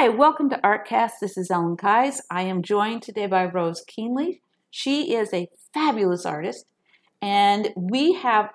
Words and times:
Hi, 0.00 0.08
welcome 0.08 0.48
to 0.48 0.56
Artcast. 0.64 1.18
This 1.20 1.36
is 1.36 1.50
Ellen 1.50 1.76
Keyes. 1.76 2.22
I 2.30 2.40
am 2.40 2.62
joined 2.62 3.02
today 3.02 3.26
by 3.26 3.44
Rose 3.44 3.84
Keenly. 3.86 4.40
She 4.70 5.14
is 5.14 5.30
a 5.34 5.50
fabulous 5.74 6.24
artist, 6.24 6.64
and 7.20 7.68
we 7.76 8.14
have 8.14 8.48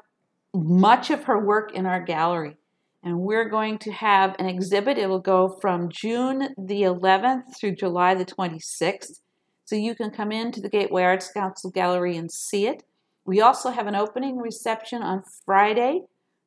much 0.55 1.11
of 1.11 1.25
her 1.25 1.39
work 1.39 1.71
in 1.71 1.85
our 1.85 2.01
gallery. 2.01 2.57
And 3.03 3.19
we're 3.19 3.47
going 3.47 3.77
to 3.77 3.91
have 3.91 4.35
an 4.39 4.47
exhibit. 4.47 4.97
It 4.97 5.07
will 5.07 5.19
go 5.19 5.55
from 5.61 5.89
June 5.89 6.49
the 6.57 6.81
11th 6.81 7.55
through 7.55 7.75
July 7.75 8.15
the 8.15 8.25
26th. 8.25 9.19
So 9.65 9.75
you 9.75 9.93
can 9.93 10.09
come 10.09 10.31
into 10.31 10.61
the 10.61 10.67
Gateway 10.67 11.03
Arts 11.03 11.31
Council 11.31 11.69
Gallery 11.69 12.17
and 12.17 12.31
see 12.31 12.65
it. 12.65 12.81
We 13.23 13.39
also 13.39 13.69
have 13.69 13.85
an 13.85 13.95
opening 13.95 14.39
reception 14.39 15.03
on 15.03 15.21
Friday, 15.45 16.05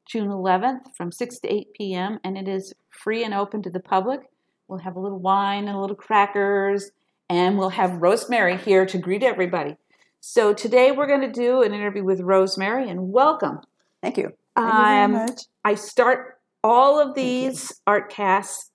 June 0.08 0.26
11th 0.26 0.96
from 0.96 1.12
6 1.12 1.38
to 1.38 1.54
8 1.54 1.68
p.m., 1.74 2.18
and 2.24 2.36
it 2.36 2.48
is 2.48 2.74
free 2.90 3.22
and 3.22 3.32
open 3.32 3.62
to 3.62 3.70
the 3.70 3.78
public. 3.78 4.22
We'll 4.68 4.78
have 4.80 4.96
a 4.96 5.00
little 5.00 5.18
wine 5.18 5.66
and 5.66 5.76
a 5.76 5.80
little 5.80 5.96
crackers, 5.96 6.90
and 7.30 7.58
we'll 7.58 7.70
have 7.70 8.02
Rosemary 8.02 8.58
here 8.58 8.84
to 8.84 8.98
greet 8.98 9.22
everybody. 9.22 9.76
So 10.20 10.52
today 10.52 10.92
we're 10.92 11.06
going 11.06 11.22
to 11.22 11.32
do 11.32 11.62
an 11.62 11.72
interview 11.72 12.04
with 12.04 12.20
Rosemary, 12.20 12.88
and 12.90 13.10
welcome. 13.10 13.60
Thank 14.02 14.18
you. 14.18 14.32
Thank 14.54 14.66
you 14.74 14.78
very 14.84 15.04
Um, 15.04 15.12
much. 15.12 15.40
I 15.64 15.74
start 15.74 16.38
all 16.62 17.00
of 17.00 17.14
these 17.14 17.80
art 17.86 18.10
casts 18.10 18.70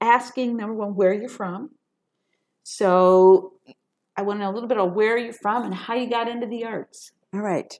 asking 0.00 0.56
number 0.56 0.74
one, 0.74 0.94
where 0.94 1.12
you're 1.12 1.28
from. 1.28 1.70
So 2.62 3.52
I 4.16 4.22
want 4.22 4.38
to 4.38 4.44
know 4.44 4.50
a 4.50 4.54
little 4.54 4.68
bit 4.68 4.78
of 4.78 4.94
where 4.94 5.18
you're 5.18 5.32
from 5.34 5.64
and 5.64 5.74
how 5.74 5.94
you 5.94 6.08
got 6.08 6.26
into 6.28 6.46
the 6.46 6.64
arts. 6.64 7.12
All 7.34 7.40
right. 7.40 7.78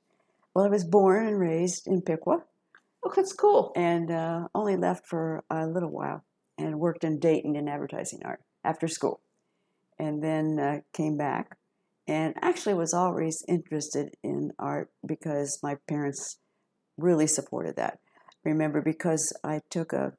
Well, 0.54 0.66
I 0.66 0.68
was 0.68 0.84
born 0.84 1.26
and 1.26 1.38
raised 1.38 1.86
in 1.86 2.02
Piqua 2.02 2.42
Oh, 3.02 3.12
that's 3.14 3.32
cool. 3.32 3.72
and 3.74 4.10
uh, 4.10 4.48
only 4.54 4.76
left 4.76 5.06
for 5.06 5.42
a 5.50 5.66
little 5.66 5.90
while 5.90 6.24
and 6.58 6.78
worked 6.78 7.04
in 7.04 7.18
Dayton 7.18 7.56
in 7.56 7.68
advertising 7.68 8.20
art 8.24 8.40
after 8.64 8.88
school. 8.88 9.20
And 9.98 10.22
then 10.22 10.58
uh, 10.58 10.80
came 10.92 11.16
back 11.16 11.56
and 12.06 12.34
actually 12.42 12.74
was 12.74 12.92
always 12.92 13.44
interested 13.48 14.14
in 14.22 14.52
art 14.58 14.90
because 15.06 15.60
my 15.62 15.76
parents 15.88 16.38
really 16.96 17.26
supported 17.26 17.76
that. 17.76 17.98
Remember, 18.44 18.82
because 18.82 19.32
I 19.42 19.60
took 19.70 19.92
a, 19.92 20.12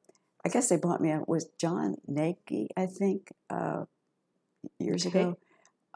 I 0.44 0.48
guess 0.48 0.68
they 0.68 0.76
bought 0.76 1.00
me 1.00 1.10
a, 1.10 1.22
was 1.26 1.48
Jon 1.60 1.96
Gnagy, 2.10 2.68
I 2.76 2.86
think, 2.86 3.28
uh, 3.50 3.84
years 4.78 5.06
Okay. 5.06 5.20
ago. 5.20 5.38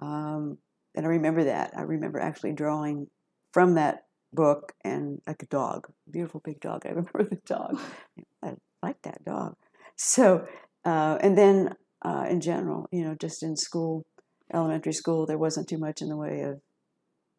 Um, 0.01 0.59
and 0.95 1.07
I 1.07 1.09
remember 1.09 1.45
that. 1.45 1.73
I 1.77 1.83
remember 1.83 2.21
actually 2.21 2.53
drawing 2.53 3.09
from 3.53 3.75
that 3.75 4.07
book 4.33 4.73
and 4.85 5.21
like 5.27 5.43
a 5.43 5.47
dog, 5.47 5.89
beautiful 6.11 6.41
big 6.45 6.61
dog. 6.61 6.83
I 6.87 6.89
remember 6.91 7.25
the 7.25 7.41
dog. 7.47 7.79
I 8.43 8.55
like 8.83 9.03
that 9.03 9.25
dog. 9.25 9.57
So, 10.03 10.47
uh, 10.87 11.19
and 11.21 11.37
then 11.37 11.75
uh, 12.03 12.25
in 12.31 12.41
general, 12.41 12.89
you 12.91 13.05
know, 13.05 13.15
just 13.15 13.43
in 13.43 13.55
school, 13.55 14.07
elementary 14.53 14.95
school, 14.95 15.27
there 15.27 15.37
wasn't 15.37 15.69
too 15.69 15.77
much 15.77 16.01
in 16.01 16.09
the 16.09 16.17
way 16.17 16.41
of 16.41 16.63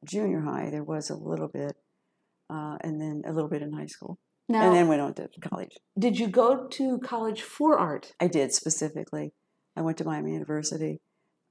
junior 0.06 0.42
high. 0.42 0.70
There 0.70 0.84
was 0.84 1.10
a 1.10 1.16
little 1.16 1.48
bit, 1.48 1.76
uh, 2.52 2.78
and 2.82 3.02
then 3.02 3.24
a 3.26 3.34
little 3.34 3.50
bit 3.50 3.64
in 3.64 3.74
high 3.74 3.88
school, 3.88 4.20
Now, 4.48 4.68
and 4.68 4.76
then 4.76 4.88
went 4.88 5.02
on 5.02 5.16
to 5.16 5.28
college. 5.42 5.76
did 5.98 6.20
you 6.20 6.28
go 6.28 6.68
to 6.68 7.00
college 7.00 7.42
for 7.42 7.80
art? 7.80 8.14
I 8.20 8.28
did 8.28 8.54
specifically. 8.54 9.34
I 9.76 9.82
went 9.82 9.98
to 9.98 10.04
Miami 10.04 10.34
University, 10.34 11.02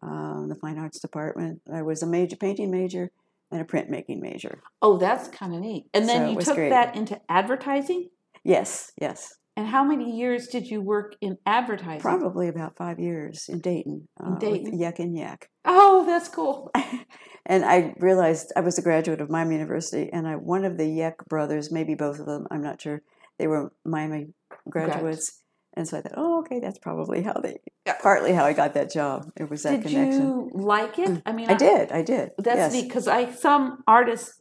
um, 0.02 0.46
the 0.48 0.54
fine 0.54 0.78
arts 0.78 1.00
department. 1.00 1.60
I 1.72 1.82
was 1.82 2.04
a 2.04 2.06
major 2.06 2.36
painting 2.36 2.70
major 2.70 3.10
and 3.50 3.60
a 3.60 3.64
printmaking 3.64 4.20
major. 4.20 4.62
Oh, 4.80 4.96
that's 4.96 5.26
kind 5.26 5.54
of 5.56 5.60
neat. 5.60 5.86
And 5.92 6.08
then 6.08 6.26
So 6.26 6.30
you 6.30 6.40
took 6.40 6.54
great. 6.54 6.70
that 6.70 6.94
into 6.94 7.20
advertising? 7.28 8.10
Yes, 8.44 8.92
yes. 9.00 9.34
And 9.60 9.68
how 9.68 9.84
many 9.84 10.16
years 10.16 10.46
did 10.46 10.68
you 10.68 10.80
work 10.80 11.16
in 11.20 11.36
advertising? 11.44 12.00
Probably 12.00 12.48
about 12.48 12.78
five 12.78 12.98
years 12.98 13.44
in 13.46 13.60
Dayton. 13.60 14.08
In 14.18 14.32
uh, 14.32 14.38
Dayton? 14.38 14.78
Yeck 14.78 14.98
and 15.00 15.14
Yeck. 15.14 15.50
Oh, 15.66 16.06
that's 16.06 16.28
cool. 16.28 16.70
and 17.44 17.62
I 17.62 17.92
realized 17.98 18.54
I 18.56 18.60
was 18.60 18.78
a 18.78 18.82
graduate 18.82 19.20
of 19.20 19.28
Miami 19.28 19.56
University, 19.56 20.08
and 20.10 20.26
I 20.26 20.36
one 20.36 20.64
of 20.64 20.78
the 20.78 20.86
Yeck 20.86 21.28
brothers, 21.28 21.70
maybe 21.70 21.94
both 21.94 22.20
of 22.20 22.24
them, 22.24 22.46
I'm 22.50 22.62
not 22.62 22.80
sure, 22.80 23.02
they 23.38 23.48
were 23.48 23.70
Miami 23.84 24.28
graduates. 24.70 25.42
And 25.74 25.86
so 25.86 25.98
I 25.98 26.00
thought, 26.00 26.14
oh, 26.16 26.38
okay, 26.38 26.58
that's 26.58 26.78
probably 26.78 27.20
how 27.20 27.34
they, 27.34 27.58
Yeah. 27.84 27.98
partly 28.00 28.32
how 28.32 28.46
I 28.46 28.54
got 28.54 28.72
that 28.72 28.90
job. 28.90 29.30
It 29.36 29.50
was 29.50 29.64
that 29.64 29.82
Did 29.82 29.90
connection. 29.90 30.20
Did 30.20 30.26
you 30.26 30.50
like 30.54 30.98
it? 30.98 31.22
I 31.26 31.32
mean, 31.32 31.50
I 31.50 31.54
did, 31.54 31.92
I 31.92 32.00
did. 32.00 32.30
That's 32.38 32.56
yes. 32.56 32.72
neat 32.72 32.88
because 32.88 33.06
I 33.06 33.30
some 33.30 33.84
artists 33.86 34.40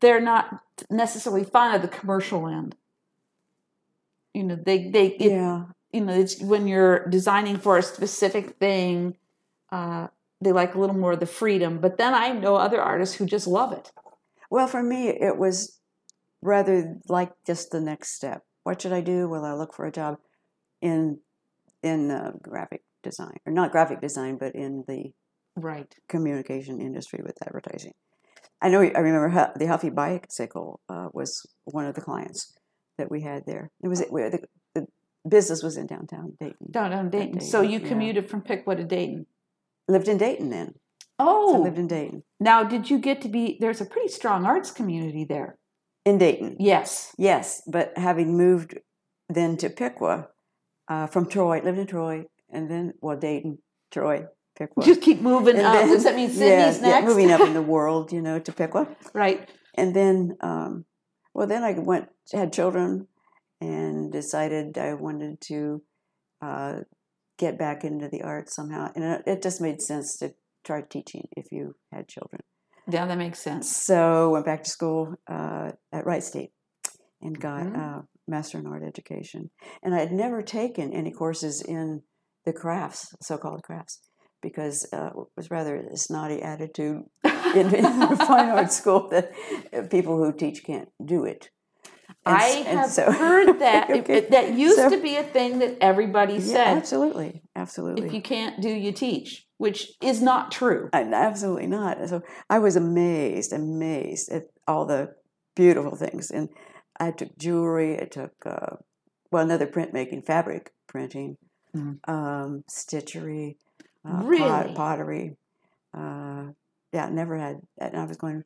they're 0.00 0.18
not 0.18 0.62
necessarily 0.90 1.44
fond 1.44 1.76
of 1.76 1.82
the 1.82 1.88
commercial 1.88 2.48
end. 2.48 2.74
You 4.34 4.42
know, 4.44 4.56
they 4.56 4.90
they 4.90 5.06
it, 5.08 5.30
Yeah, 5.30 5.64
you 5.92 6.00
know 6.02 6.12
it's 6.12 6.40
when 6.42 6.66
you're 6.66 7.06
designing 7.08 7.56
for 7.58 7.78
a 7.78 7.82
specific 7.82 8.58
thing, 8.58 9.16
uh, 9.70 10.08
they 10.40 10.52
like 10.52 10.74
a 10.74 10.80
little 10.80 10.96
more 10.96 11.12
of 11.12 11.20
the 11.20 11.26
freedom. 11.26 11.78
But 11.80 11.98
then 11.98 12.14
I 12.14 12.32
know 12.32 12.56
other 12.56 12.80
artists 12.82 13.16
who 13.16 13.26
just 13.26 13.46
love 13.46 13.72
it. 13.72 13.92
Well, 14.50 14.66
for 14.66 14.82
me, 14.82 15.08
it 15.08 15.38
was 15.38 15.78
rather 16.42 16.98
like 17.08 17.32
just 17.46 17.70
the 17.70 17.80
next 17.80 18.12
step. 18.12 18.42
What 18.64 18.82
should 18.82 18.92
I 18.92 19.00
do? 19.00 19.28
Well, 19.28 19.44
I 19.44 19.52
look 19.54 19.74
for 19.74 19.86
a 19.86 19.92
job 19.92 20.18
in 20.82 21.20
in 21.82 22.10
uh, 22.10 22.32
graphic 22.42 22.82
design, 23.02 23.38
or 23.46 23.52
not 23.52 23.72
graphic 23.72 24.00
design, 24.00 24.36
but 24.38 24.54
in 24.54 24.84
the 24.88 25.12
Right. 25.56 25.94
communication 26.08 26.80
industry 26.80 27.20
with 27.24 27.38
advertising. 27.46 27.92
I 28.60 28.68
know. 28.68 28.80
I 28.82 28.98
remember 28.98 29.52
the 29.56 29.66
Huffy 29.66 29.90
Bicycle 29.90 30.80
uh, 30.88 31.08
was 31.12 31.46
one 31.64 31.86
of 31.86 31.94
the 31.94 32.00
clients 32.00 32.52
that 32.98 33.10
we 33.10 33.20
had 33.22 33.44
there. 33.46 33.70
It 33.82 33.88
was 33.88 34.02
where 34.10 34.30
the, 34.30 34.40
the 34.74 34.86
business 35.28 35.62
was 35.62 35.76
in 35.76 35.86
downtown 35.86 36.36
Dayton. 36.40 36.68
Down 36.70 36.90
down 36.90 37.10
Dayton. 37.10 37.40
So 37.40 37.60
Dayton, 37.62 37.72
you 37.72 37.78
yeah. 37.80 37.88
commuted 37.88 38.28
from 38.30 38.42
Piqua 38.42 38.76
to 38.76 38.84
Dayton. 38.84 39.26
Lived 39.88 40.08
in 40.08 40.18
Dayton 40.18 40.50
then. 40.50 40.74
So 41.20 41.26
I 41.26 41.26
Oh, 41.26 41.60
lived 41.62 41.78
in 41.78 41.86
Dayton. 41.86 42.22
now 42.40 42.64
did 42.64 42.90
you 42.90 42.98
get 42.98 43.20
to 43.22 43.28
be? 43.28 43.56
There's 43.60 43.80
a 43.80 43.84
pretty 43.86 44.08
strong 44.08 44.44
arts 44.44 44.70
community 44.70 45.24
there. 45.24 45.58
In 46.04 46.18
Dayton, 46.18 46.56
Yes. 46.60 47.14
yes. 47.16 47.62
But 47.66 47.96
having 47.96 48.36
moved 48.36 48.78
then 49.30 49.56
to 49.58 49.70
Piqua 49.70 50.28
uh, 50.88 51.06
from 51.06 51.26
Troy, 51.28 51.60
lived 51.62 51.78
in 51.78 51.86
Troy, 51.86 52.26
and 52.52 52.70
then 52.70 52.92
well 53.00 53.16
Dayton, 53.16 53.58
Troy, 53.90 54.26
Piqua. 54.58 54.84
Just 54.84 55.00
keep 55.00 55.20
moving 55.22 55.56
And 55.56 55.66
up. 55.66 55.72
then- 55.74 55.88
Does 55.88 56.04
that 56.04 56.14
mean 56.14 56.28
Sidney's 56.28 56.80
yeah, 56.80 56.88
yeah, 56.88 57.00
next? 57.00 57.06
moving 57.06 57.30
up 57.30 57.40
in 57.40 57.54
the 57.54 57.62
world, 57.74 58.12
you 58.12 58.20
know, 58.20 58.38
to 58.38 58.52
Piqua. 58.52 58.86
right. 59.14 59.48
And 59.76 59.96
then, 59.96 60.36
um, 60.42 60.84
well, 61.32 61.46
then 61.46 61.62
I 61.64 61.72
went, 61.72 62.08
had 62.32 62.52
children, 62.52 63.08
and 63.60 64.12
decided 64.12 64.76
I 64.78 64.94
wanted 64.94 65.40
to 65.42 65.82
uh, 66.42 66.80
get 67.38 67.58
back 67.58 67.84
into 67.84 68.08
the 68.08 68.22
arts 68.22 68.54
somehow. 68.54 68.90
And 68.94 69.04
it, 69.04 69.22
it 69.26 69.42
just 69.42 69.60
made 69.60 69.80
sense 69.80 70.16
to 70.18 70.34
try 70.64 70.82
teaching 70.82 71.28
if 71.36 71.46
you 71.52 71.74
had 71.92 72.08
children. 72.08 72.40
Yeah, 72.90 73.06
that 73.06 73.18
makes 73.18 73.38
sense. 73.38 73.74
So 73.74 74.30
went 74.30 74.44
back 74.44 74.62
to 74.64 74.70
school 74.70 75.14
uh, 75.30 75.72
at 75.92 76.04
Wright 76.06 76.22
State 76.22 76.52
and 77.22 77.38
got 77.38 77.64
Mhm. 77.64 77.98
uh, 77.98 78.02
master 78.28 78.58
in 78.58 78.66
art 78.66 78.82
education. 78.82 79.50
And 79.82 79.94
I 79.94 80.00
had 80.00 80.12
never 80.12 80.42
taken 80.42 80.92
any 80.92 81.10
courses 81.10 81.62
in 81.62 82.02
the 82.44 82.52
crafts, 82.52 83.14
so-called 83.22 83.62
crafts, 83.62 84.00
because 84.42 84.86
uh, 84.92 85.06
it 85.06 85.26
was 85.36 85.50
rather 85.50 85.76
a 85.76 85.96
snotty 85.96 86.42
attitude 86.42 87.04
in, 87.54 87.74
in 87.74 87.82
the 88.00 88.16
fine 88.28 88.50
arts 88.50 88.76
school 88.76 89.08
that 89.10 89.32
people 89.90 90.18
who 90.18 90.32
teach 90.32 90.62
can't 90.64 90.90
do 91.02 91.24
it. 91.24 91.50
And 92.26 92.36
I 92.36 92.48
and 92.48 92.78
have 92.78 92.90
so- 92.90 93.10
heard 93.24 93.58
that 93.60 93.90
Okay. 93.90 94.18
it- 94.18 94.30
that 94.30 94.54
used 94.54 94.76
So- 94.76 94.90
to 94.90 95.00
be 95.00 95.16
a 95.16 95.22
thing 95.22 95.58
that 95.58 95.76
everybody 95.80 96.34
Yeah, 96.34 96.40
said. 96.40 96.76
absolutely, 96.78 97.42
absolutely. 97.54 98.06
If 98.06 98.12
you 98.14 98.22
can't 98.22 98.60
do, 98.60 98.68
you 98.68 98.92
teach, 98.92 99.46
which 99.58 99.92
is 100.00 100.22
not 100.22 100.50
true. 100.50 100.88
I- 100.92 101.02
absolutely 101.02 101.66
not. 101.66 102.08
So 102.08 102.22
I 102.48 102.58
was 102.58 102.76
amazed, 102.76 103.52
amazed 103.52 104.30
at 104.30 104.44
all 104.66 104.86
the 104.86 105.14
beautiful 105.54 105.96
things. 105.96 106.30
And 106.30 106.48
I 106.98 107.10
took 107.10 107.36
jewelry. 107.36 108.00
I 108.00 108.04
took 108.06 108.32
uh, 108.46 108.76
well 109.30 109.42
another 109.44 109.66
printmaking, 109.66 110.24
fabric 110.24 110.72
printing, 110.86 111.36
Mhm. 111.76 111.98
um, 112.08 112.64
stitchery, 112.70 113.56
uh, 114.04 114.12
pot- 114.20 114.26
Really? 114.26 114.74
pottery. 114.74 115.36
Uh, 115.92 116.52
yeah, 116.92 117.08
never 117.10 117.36
had. 117.36 117.60
And 117.78 117.96
I 117.96 118.04
was 118.04 118.16
going. 118.16 118.44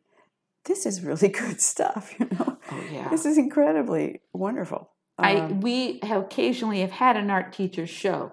This 0.69 0.87
is 0.87 1.03
really 1.03 1.29
good 1.43 1.61
stuff. 1.61 2.15
You 2.21 2.29
know, 2.31 2.59
Oh 2.71 2.85
yeah. 2.93 3.09
this 3.09 3.25
is 3.27 3.39
incredibly 3.39 4.21
wonderful. 4.33 4.91
I 5.19 5.37
Um, 5.37 5.61
we 5.61 5.99
have 6.05 6.23
occasionally 6.23 6.81
have 6.83 6.93
had 6.93 7.17
an 7.17 7.29
art 7.31 7.53
teacher 7.53 7.87
show, 7.87 8.33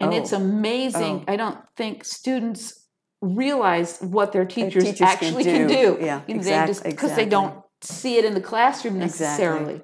and 0.00 0.12
it's 0.12 0.32
Oh. 0.32 0.38
amazing. 0.38 1.24
Oh. 1.28 1.32
I 1.32 1.36
don't 1.36 1.58
think 1.76 2.04
students 2.04 2.88
realize 3.20 4.00
what 4.00 4.32
their 4.32 4.44
teachers, 4.44 4.84
teachers 4.84 5.00
actually 5.02 5.44
can 5.44 5.68
do. 5.68 5.96
do. 5.96 6.04
Yeah, 6.04 6.22
you 6.26 6.34
know, 6.34 6.40
exact- 6.40 6.66
they 6.66 6.72
just 6.72 6.84
because 6.84 7.14
they 7.14 7.26
don't 7.26 7.54
see 7.82 8.16
it 8.18 8.24
in 8.24 8.34
the 8.34 8.40
classroom 8.40 9.00
Exactly. 9.00 9.26
necessarily. 9.26 9.82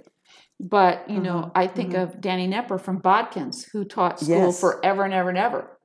But 0.58 1.08
you 1.08 1.20
know, 1.20 1.38
Mhm, 1.46 1.52
I 1.54 1.66
think 1.68 1.92
mhm. 1.92 2.02
of 2.02 2.20
Danny 2.20 2.46
Nepper 2.48 2.78
from 2.80 3.00
Botkins, 3.00 3.70
who 3.72 3.84
taught 3.84 4.20
school 4.20 4.46
Yes. 4.48 4.60
forever 4.60 5.04
and 5.04 5.14
ever 5.14 5.28
and 5.30 5.38
ever. 5.38 5.78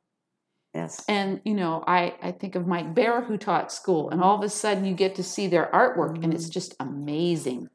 Yes. 0.75 1.03
And 1.07 1.41
you 1.45 1.53
know, 1.55 1.83
I 1.87 2.13
I 2.21 2.31
think 2.31 2.55
of 2.55 2.67
Mike 2.67 2.93
Bear, 2.93 3.21
who 3.23 3.37
taught 3.37 3.71
school, 3.71 4.09
and 4.11 4.21
all 4.21 4.35
of 4.37 4.43
a 4.43 4.49
sudden 4.49 4.85
you 4.85 4.93
get 4.93 5.15
to 5.15 5.23
see 5.23 5.47
their 5.47 5.67
artwork, 5.73 6.15
and 6.15 6.25
Mm-hmm. 6.25 6.31
it's 6.33 6.49
just 6.49 6.75
amazing. 6.79 7.69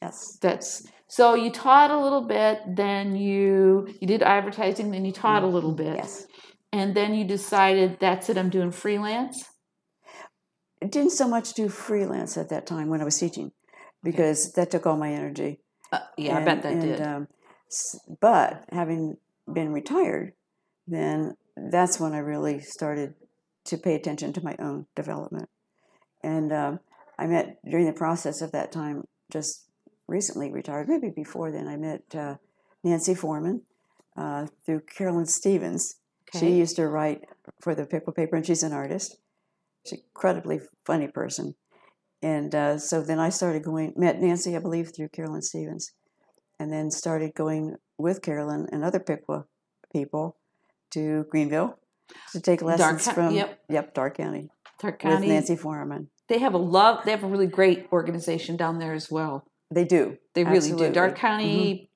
Yes. 0.00 0.38
That's 0.40 0.86
So 1.08 1.34
you 1.34 1.50
taught 1.50 1.90
a 1.90 1.98
little 1.98 2.22
bit, 2.22 2.60
then 2.82 3.16
you 3.16 3.88
you 4.00 4.06
did 4.06 4.22
advertising, 4.22 4.90
then 4.92 5.04
you 5.04 5.12
taught 5.12 5.42
a 5.42 5.46
little 5.56 5.72
bit, 5.72 5.96
Yes. 5.96 6.26
and 6.72 6.94
then 6.94 7.14
you 7.14 7.24
decided 7.24 7.98
that's 8.00 8.28
it. 8.30 8.38
I'm 8.38 8.50
doing 8.50 8.70
freelance. 8.72 9.44
I 10.82 10.86
didn't 10.86 11.12
so 11.12 11.28
much 11.28 11.54
do 11.54 11.68
freelance 11.68 12.36
at 12.36 12.48
that 12.48 12.66
time 12.66 12.88
when 12.88 13.00
I 13.00 13.04
was 13.04 13.18
teaching 13.18 13.52
because 14.02 14.52
that 14.54 14.70
took 14.72 14.86
all 14.86 14.96
my 14.96 15.12
energy. 15.12 15.60
Uh, 15.92 16.00
yeah, 16.16 16.38
I 16.38 16.44
bet 16.44 16.62
that 16.62 16.72
And- 16.72 16.82
did. 16.82 17.00
Um, 17.00 17.28
but 18.20 18.64
having 18.72 19.16
been 19.52 19.72
retired, 19.72 20.32
then 20.88 21.36
that's 21.56 22.00
when 22.00 22.12
I 22.12 22.18
really 22.18 22.60
started 22.60 23.14
to 23.66 23.78
pay 23.78 23.94
attention 23.94 24.32
to 24.34 24.44
my 24.44 24.56
own 24.58 24.86
development. 24.96 25.48
And 26.22 26.52
um, 26.52 26.80
I 27.18 27.26
met 27.26 27.58
during 27.68 27.86
the 27.86 27.92
process 27.92 28.40
of 28.40 28.52
that 28.52 28.72
time, 28.72 29.04
just 29.30 29.66
recently 30.08 30.50
retired, 30.50 30.88
maybe 30.88 31.10
before 31.10 31.50
then, 31.50 31.68
I 31.68 31.76
met 31.76 32.02
uh, 32.14 32.36
Nancy 32.82 33.14
Foreman 33.14 33.62
uh, 34.16 34.46
through 34.64 34.80
Carolyn 34.80 35.26
Stevens. 35.26 35.96
She 36.38 36.52
used 36.52 36.76
to 36.76 36.88
write 36.88 37.22
for 37.60 37.74
the 37.74 37.84
Piqua 37.84 38.12
paper, 38.12 38.36
and 38.36 38.46
she's 38.46 38.62
an 38.62 38.72
artist. 38.72 39.16
She's 39.84 39.98
an 39.98 40.04
incredibly 40.14 40.60
funny 40.86 41.08
person. 41.08 41.54
And 42.22 42.54
uh, 42.54 42.78
so 42.78 43.02
then 43.02 43.18
I 43.18 43.28
started 43.28 43.64
going, 43.64 43.92
met 43.96 44.20
Nancy, 44.20 44.56
I 44.56 44.60
believe, 44.60 44.92
through 44.94 45.08
Carolyn 45.08 45.42
Stevens, 45.42 45.92
and 46.58 46.72
then 46.72 46.90
started 46.90 47.34
going 47.34 47.76
with 47.98 48.22
Carolyn 48.22 48.68
and 48.72 48.84
other 48.84 49.00
Piqua 49.00 49.46
people 49.92 50.36
to 50.92 51.24
Greenville 51.30 51.78
to 52.32 52.40
take 52.40 52.62
lessons 52.62 53.04
Coun- 53.06 53.14
from 53.14 53.34
yep. 53.34 53.60
yep 53.68 53.94
Darke 53.94 54.16
County 54.16 54.48
with 54.82 54.98
County. 54.98 55.28
Nancy 55.28 55.56
Foreman. 55.56 56.08
They 56.28 56.38
have 56.38 56.54
a 56.54 56.58
love. 56.58 57.04
They 57.04 57.10
have 57.10 57.24
a 57.24 57.28
really 57.28 57.46
great 57.46 57.88
organization 57.92 58.56
down 58.56 58.78
there 58.78 58.94
as 58.94 59.10
well. 59.10 59.44
They 59.70 59.84
do. 59.84 60.18
They 60.34 60.44
really 60.44 60.72
do. 60.72 60.92
Darke 60.92 61.16
County 61.16 61.90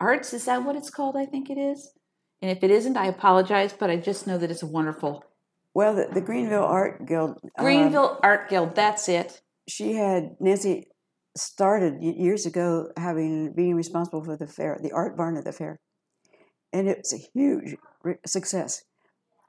Arts 0.00 0.32
is 0.32 0.44
that 0.46 0.64
what 0.64 0.76
it's 0.76 0.90
called? 0.90 1.16
I 1.16 1.26
think 1.26 1.50
it 1.50 1.58
is. 1.58 1.92
And 2.42 2.50
if 2.50 2.62
it 2.64 2.70
isn't, 2.70 2.96
I 2.96 3.06
apologize, 3.06 3.74
but 3.78 3.90
I 3.90 3.96
just 3.96 4.26
know 4.26 4.38
that 4.38 4.50
it's 4.50 4.62
a 4.62 4.66
wonderful 4.66 5.24
Well, 5.74 5.94
the, 5.94 6.08
the 6.12 6.20
Greenville 6.22 6.64
Art 6.64 7.06
Guild. 7.06 7.38
uh, 7.58 7.62
Greenville 7.62 8.18
Art 8.22 8.48
Guild. 8.48 8.74
That's 8.74 9.08
it. 9.08 9.42
she 9.68 9.92
had 9.94 10.36
Nancy 10.40 10.86
started 11.36 12.02
years 12.02 12.46
ago 12.46 12.88
having 12.96 13.52
being 13.54 13.74
responsible 13.76 14.24
for 14.24 14.36
the 14.36 14.46
fair, 14.46 14.78
the 14.82 14.92
art 14.92 15.16
barn 15.16 15.36
at 15.36 15.44
the 15.44 15.52
fair, 15.52 15.78
and 16.72 16.88
it's 16.88 17.12
a 17.12 17.18
huge 17.34 17.76
success. 18.26 18.82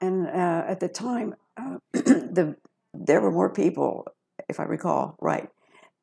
And 0.00 0.26
uh, 0.26 0.64
at 0.66 0.80
the 0.80 0.88
time, 0.88 1.34
uh, 1.56 1.78
the 1.92 2.56
there 2.94 3.20
were 3.20 3.30
more 3.30 3.52
people, 3.52 4.06
if 4.48 4.60
I 4.60 4.64
recall 4.64 5.16
right, 5.20 5.48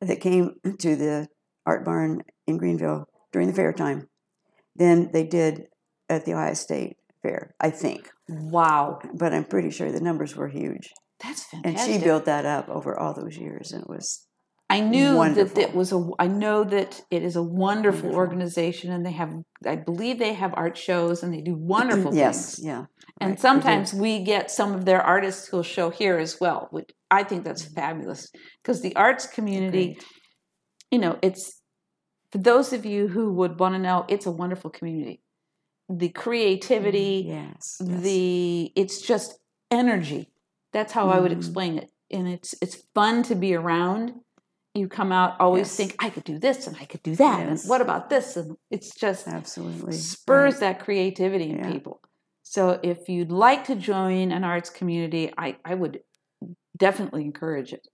that 0.00 0.20
came 0.20 0.54
to 0.78 0.96
the 0.96 1.28
art 1.66 1.84
barn 1.84 2.22
in 2.46 2.56
Greenville 2.56 3.06
during 3.32 3.48
the 3.48 3.54
fair 3.54 3.72
time 3.72 4.08
than 4.76 5.10
they 5.12 5.24
did 5.24 5.64
at 6.08 6.24
the 6.24 6.32
Ohio 6.34 6.54
State 6.54 6.96
Fair. 7.22 7.54
I 7.60 7.70
think, 7.70 8.08
Wow, 8.28 8.98
but 9.14 9.34
I'm 9.34 9.44
pretty 9.44 9.70
sure 9.70 9.92
the 9.92 10.00
numbers 10.00 10.34
were 10.34 10.48
huge. 10.48 10.90
that's 11.22 11.44
fantastic. 11.44 11.88
And 11.88 12.00
she 12.00 12.04
built 12.04 12.24
that 12.24 12.46
up 12.46 12.68
over 12.68 12.98
all 12.98 13.12
those 13.12 13.36
years, 13.36 13.72
and 13.72 13.82
it 13.82 13.88
was 13.88 14.26
I 14.70 14.80
knew 14.80 15.16
Wonderful. 15.16 15.54
that 15.56 15.60
it 15.70 15.74
was 15.74 15.92
a. 15.92 16.00
I 16.20 16.28
know 16.28 16.62
that 16.62 17.02
it 17.10 17.22
is 17.24 17.34
a 17.34 17.42
wonderful, 17.42 18.02
Wonderful. 18.10 18.14
organization, 18.16 18.92
and 18.92 19.04
they 19.04 19.10
have. 19.12 19.34
I 19.66 19.74
believe 19.76 20.18
they 20.20 20.32
have 20.34 20.54
art 20.56 20.78
shows, 20.78 21.22
and 21.24 21.34
they 21.34 21.40
do 21.40 21.56
wonderful 21.56 22.14
yes, 22.14 22.54
things. 22.56 22.66
yeah. 22.66 22.84
And 23.20 23.30
right, 23.32 23.40
sometimes 23.40 23.92
we 23.92 24.22
get 24.22 24.50
some 24.50 24.72
of 24.72 24.84
their 24.84 25.02
artists 25.02 25.48
who'll 25.48 25.64
show 25.64 25.90
here 25.90 26.18
as 26.18 26.38
well, 26.40 26.68
which 26.70 26.90
I 27.10 27.24
think 27.24 27.44
that's 27.44 27.64
fabulous 27.64 28.30
because 28.62 28.80
the 28.80 28.94
arts 28.94 29.26
community, 29.26 29.82
Agreed. 29.90 30.04
you 30.92 30.98
know, 31.00 31.18
it's 31.20 31.60
for 32.30 32.38
those 32.38 32.72
of 32.72 32.86
you 32.86 33.08
who 33.08 33.32
would 33.34 33.58
want 33.58 33.74
to 33.74 33.80
know, 33.80 34.04
it's 34.08 34.26
a 34.26 34.30
wonderful 34.30 34.70
community. 34.70 35.20
The 35.88 36.10
creativity, 36.10 37.24
yes, 37.26 37.78
yes. 37.80 38.00
the 38.02 38.72
it's 38.76 39.00
just 39.02 39.36
energy. 39.70 40.30
That's 40.72 40.92
how 40.92 41.08
I 41.08 41.18
would 41.18 41.32
Mhm. 41.32 41.36
explain 41.38 41.76
it, 41.78 41.90
and 42.12 42.28
it's 42.28 42.54
it's 42.62 42.76
fun 42.94 43.24
to 43.24 43.34
be 43.34 43.54
around. 43.54 44.12
You 44.80 44.88
come 44.88 45.12
out 45.12 45.38
always 45.38 45.66
Yes. 45.68 45.76
think 45.76 45.96
I 45.98 46.08
could 46.08 46.24
do 46.24 46.38
this 46.38 46.66
and 46.66 46.74
I 46.74 46.86
could 46.86 47.02
do 47.02 47.14
that, 47.16 47.40
Yes. 47.40 47.64
and 47.64 47.68
what 47.68 47.82
about 47.82 48.08
this? 48.08 48.34
And 48.38 48.56
it's 48.70 48.94
just 48.94 49.28
absolutely 49.28 49.92
spurs 49.92 50.54
right. 50.54 50.60
that 50.60 50.80
creativity 50.80 51.50
in 51.50 51.58
Yeah. 51.58 51.70
people. 51.70 52.00
So 52.42 52.80
if 52.82 53.06
you'd 53.06 53.30
like 53.30 53.64
to 53.66 53.74
join 53.74 54.32
an 54.32 54.42
arts 54.42 54.70
community, 54.70 55.34
I, 55.36 55.58
I 55.66 55.74
would 55.74 56.00
definitely 56.78 57.26
encourage 57.26 57.74
it. 57.74 57.86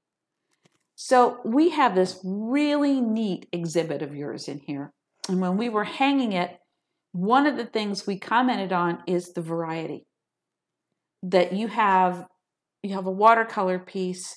So 0.94 1.40
we 1.44 1.70
have 1.70 1.96
this 1.96 2.20
really 2.22 3.00
neat 3.00 3.48
exhibit 3.52 4.00
of 4.00 4.14
yours 4.14 4.46
in 4.46 4.60
here. 4.60 4.92
And 5.28 5.40
when 5.40 5.56
we 5.56 5.68
were 5.68 5.82
hanging 5.82 6.34
it, 6.34 6.56
one 7.10 7.48
of 7.48 7.56
the 7.56 7.66
things 7.66 8.06
we 8.06 8.16
commented 8.16 8.72
on 8.72 9.02
is 9.08 9.32
the 9.32 9.42
variety. 9.42 10.06
That 11.24 11.52
you 11.52 11.66
have 11.66 12.28
you 12.84 12.94
have 12.94 13.06
a 13.06 13.10
watercolor 13.10 13.80
piece 13.80 14.36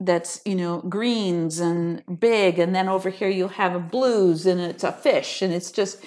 that's, 0.00 0.40
you 0.44 0.54
know, 0.54 0.80
greens 0.80 1.60
and 1.60 2.02
big 2.18 2.58
and 2.58 2.74
then 2.74 2.88
over 2.88 3.10
here 3.10 3.28
you'll 3.28 3.48
have 3.48 3.74
a 3.74 3.80
blues 3.80 4.46
and 4.46 4.60
it's 4.60 4.84
a 4.84 4.92
fish 4.92 5.42
and 5.42 5.52
it's 5.52 5.70
just 5.70 6.02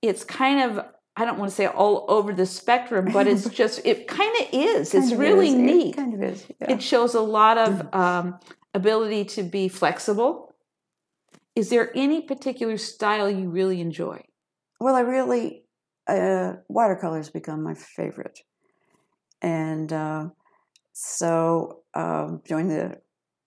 it's 0.00 0.24
kind 0.24 0.60
of 0.60 0.84
I 1.14 1.26
don't 1.26 1.38
want 1.38 1.50
to 1.50 1.54
say 1.54 1.66
all 1.66 2.06
over 2.08 2.32
the 2.32 2.46
spectrum, 2.46 3.10
but 3.12 3.26
it's 3.26 3.48
just 3.62 3.80
it 3.84 4.08
kind 4.08 4.34
of 4.40 4.48
is. 4.52 4.92
Kind 4.92 5.04
it's 5.04 5.12
of 5.12 5.18
really 5.18 5.48
is. 5.48 5.54
It 5.54 5.58
neat. 5.58 5.96
kind 5.96 6.14
of 6.14 6.22
is. 6.22 6.46
Yeah. 6.60 6.72
It 6.72 6.82
shows 6.82 7.14
a 7.14 7.20
lot 7.20 7.58
of 7.58 7.94
um, 7.94 8.38
ability 8.72 9.26
to 9.26 9.42
be 9.42 9.68
flexible. 9.68 10.54
Is 11.54 11.68
there 11.68 11.92
any 11.94 12.22
particular 12.22 12.78
style 12.78 13.30
you 13.30 13.50
really 13.50 13.80
enjoy? 13.82 14.24
well, 14.82 14.96
I 14.96 15.00
really 15.00 15.62
uh, 16.08 16.54
watercolors 16.68 17.30
become 17.30 17.62
my 17.62 17.74
favorite, 17.74 18.40
and 19.40 19.92
uh, 19.92 20.28
so 20.92 21.82
um, 21.94 22.42
joined 22.44 22.70
the 22.70 23.00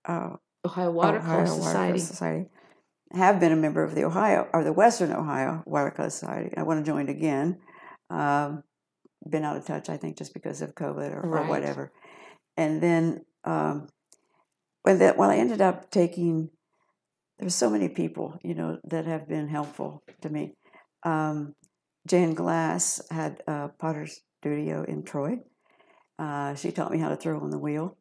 uh, 0.08 0.36
Ohio 0.66 0.92
Watercolor 0.92 1.34
Ohio 1.34 1.46
Society. 1.46 1.62
Watercolor 1.64 1.98
Society. 2.00 2.50
Have 3.12 3.40
been 3.40 3.52
a 3.52 3.56
member 3.56 3.84
of 3.84 3.96
the 3.96 4.04
Ohio 4.04 4.48
or 4.52 4.64
the 4.64 4.74
Western 4.74 5.12
Ohio 5.12 5.64
Watercolor 5.66 6.10
Society. 6.10 6.56
I 6.58 6.64
want 6.64 6.84
to 6.84 6.92
join 6.92 7.08
again. 7.08 7.60
Um, 8.10 8.64
been 9.28 9.44
out 9.44 9.58
of 9.58 9.66
touch, 9.66 9.90
I 9.90 9.98
think, 9.98 10.18
just 10.18 10.34
because 10.34 10.62
of 10.62 10.76
COVID 10.76 11.12
or, 11.12 11.22
or 11.22 11.48
whatever. 11.48 11.92
And 12.58 12.82
then 12.82 13.26
um, 13.44 13.88
when 14.84 15.00
that, 15.00 15.18
well, 15.18 15.30
I 15.30 15.38
ended 15.38 15.62
up 15.62 15.92
taking. 15.92 16.50
There's 17.38 17.56
so 17.56 17.70
many 17.70 17.90
people, 17.90 18.40
you 18.44 18.54
know, 18.54 18.80
that 18.86 19.06
have 19.06 19.28
been 19.28 19.50
helpful 19.50 20.04
to 20.22 20.30
me. 20.30 20.54
Um, 21.04 21.54
Jan 22.08 22.34
Glass 22.34 23.02
had 23.12 23.42
a 23.48 23.70
potter's 23.78 24.22
studio 24.40 24.84
in 24.84 25.04
Troy. 25.04 25.40
Uh, 26.18 26.56
she 26.56 26.72
taught 26.72 26.92
me 26.92 27.00
how 27.00 27.10
to 27.10 27.18
throw 27.18 27.40
on 27.42 27.50
the 27.50 27.60
wheel. 27.60 27.98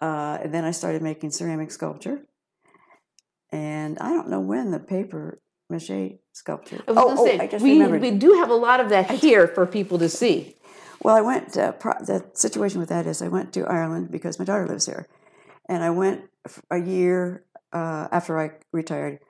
Uh, 0.00 0.38
and 0.42 0.52
then 0.52 0.64
I 0.64 0.70
started 0.70 1.02
making 1.02 1.30
ceramic 1.30 1.70
sculpture. 1.70 2.20
And 3.50 3.98
I 3.98 4.10
don't 4.10 4.28
know 4.28 4.40
when 4.40 4.70
the 4.70 4.78
paper 4.80 5.40
mache 5.70 6.18
sculpture. 6.32 6.82
I 6.86 6.92
was 6.92 6.98
oh, 6.98 7.16
gonna 7.16 7.20
oh, 7.20 7.42
I 7.42 7.46
just 7.46 7.62
we, 7.62 7.72
remembered. 7.72 8.02
we 8.02 8.10
do 8.10 8.34
have 8.34 8.50
a 8.50 8.54
lot 8.54 8.80
of 8.80 8.90
that 8.90 9.10
here 9.10 9.46
for 9.46 9.66
people 9.66 9.98
to 9.98 10.08
see. 10.08 10.56
Well, 11.02 11.14
I 11.16 11.20
went. 11.20 11.56
Uh, 11.56 11.72
pro- 11.72 12.04
the 12.04 12.24
situation 12.34 12.80
with 12.80 12.88
that 12.88 13.06
is, 13.06 13.22
I 13.22 13.28
went 13.28 13.52
to 13.54 13.64
Ireland 13.64 14.10
because 14.10 14.38
my 14.38 14.44
daughter 14.44 14.66
lives 14.66 14.86
here, 14.86 15.08
and 15.68 15.84
I 15.84 15.90
went 15.90 16.22
a 16.70 16.78
year 16.78 17.44
uh, 17.72 18.08
after 18.10 18.38
I 18.38 18.52
retired, 18.72 19.20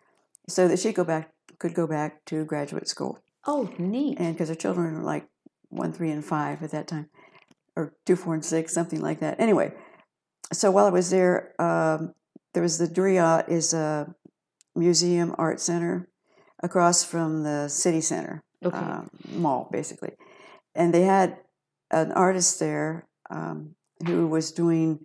so 0.49 0.69
that 0.69 0.79
she 0.79 0.93
go 0.93 1.05
back 1.05 1.33
could 1.59 1.75
go 1.75 1.87
back 1.87 2.25
to 2.27 2.45
graduate 2.45 2.89
school, 2.89 3.19
Oh, 3.47 3.71
neat. 3.79 4.19
and 4.19 4.35
because 4.35 4.49
her 4.49 4.55
children 4.55 4.95
were 4.97 5.03
like 5.03 5.27
one, 5.69 5.93
three, 5.93 6.11
and 6.11 6.25
five 6.25 6.63
at 6.63 6.71
that 6.71 6.87
time, 6.89 7.09
or 7.75 7.95
two, 8.05 8.17
four, 8.17 8.35
and 8.35 8.45
six, 8.45 8.73
something 8.73 9.01
like 9.01 9.21
that. 9.21 9.41
Anyway, 9.41 9.73
so 10.53 10.71
while 10.71 10.87
I 10.87 10.91
was 10.91 11.11
there, 11.11 11.55
um, 11.61 12.15
there 12.55 12.63
was 12.63 12.79
the 12.79 12.87
Draíocht 12.87 13.49
is 13.49 13.75
a 13.75 14.15
museum 14.75 15.35
art 15.39 15.61
center 15.61 16.09
across 16.63 17.05
from 17.05 17.43
the 17.43 17.69
city 17.69 18.01
center 18.01 18.43
Okay. 18.65 18.77
um, 18.77 19.11
mall, 19.31 19.69
basically. 19.71 20.13
And 20.75 20.93
they 20.93 21.03
had 21.03 21.39
an 21.91 22.13
artist 22.13 22.59
there 22.59 23.07
um, 23.31 23.75
who 24.07 24.27
was 24.27 24.53
doing, 24.53 25.01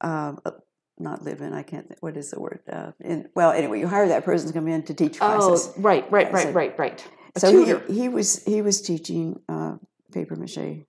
um, 0.00 0.40
uh, 0.44 0.52
not 0.98 1.22
live 1.22 1.40
in, 1.40 1.52
I 1.52 1.62
can't, 1.62 1.92
what 2.00 2.16
is 2.16 2.30
the 2.30 2.40
word? 2.40 2.60
Uh, 2.70 2.92
in, 3.00 3.28
well, 3.34 3.50
anyway, 3.52 3.80
you 3.80 3.86
hire 3.86 4.08
that 4.08 4.24
person 4.24 4.48
to 4.48 4.52
come 4.54 4.68
in 4.68 4.82
to 4.84 4.94
teach 4.94 5.18
classes. 5.18 5.72
oh, 5.76 5.80
right, 5.80 6.10
right, 6.10 6.32
right, 6.32 6.54
right, 6.54 6.78
right. 6.78 7.04
A 7.36 7.40
so 7.40 7.50
tutor. 7.50 7.82
he, 7.88 8.02
he 8.02 8.08
was 8.08 8.44
he 8.44 8.62
was 8.62 8.80
teaching 8.80 9.40
uh, 9.48 9.74
paper 10.12 10.36
mache 10.36 10.84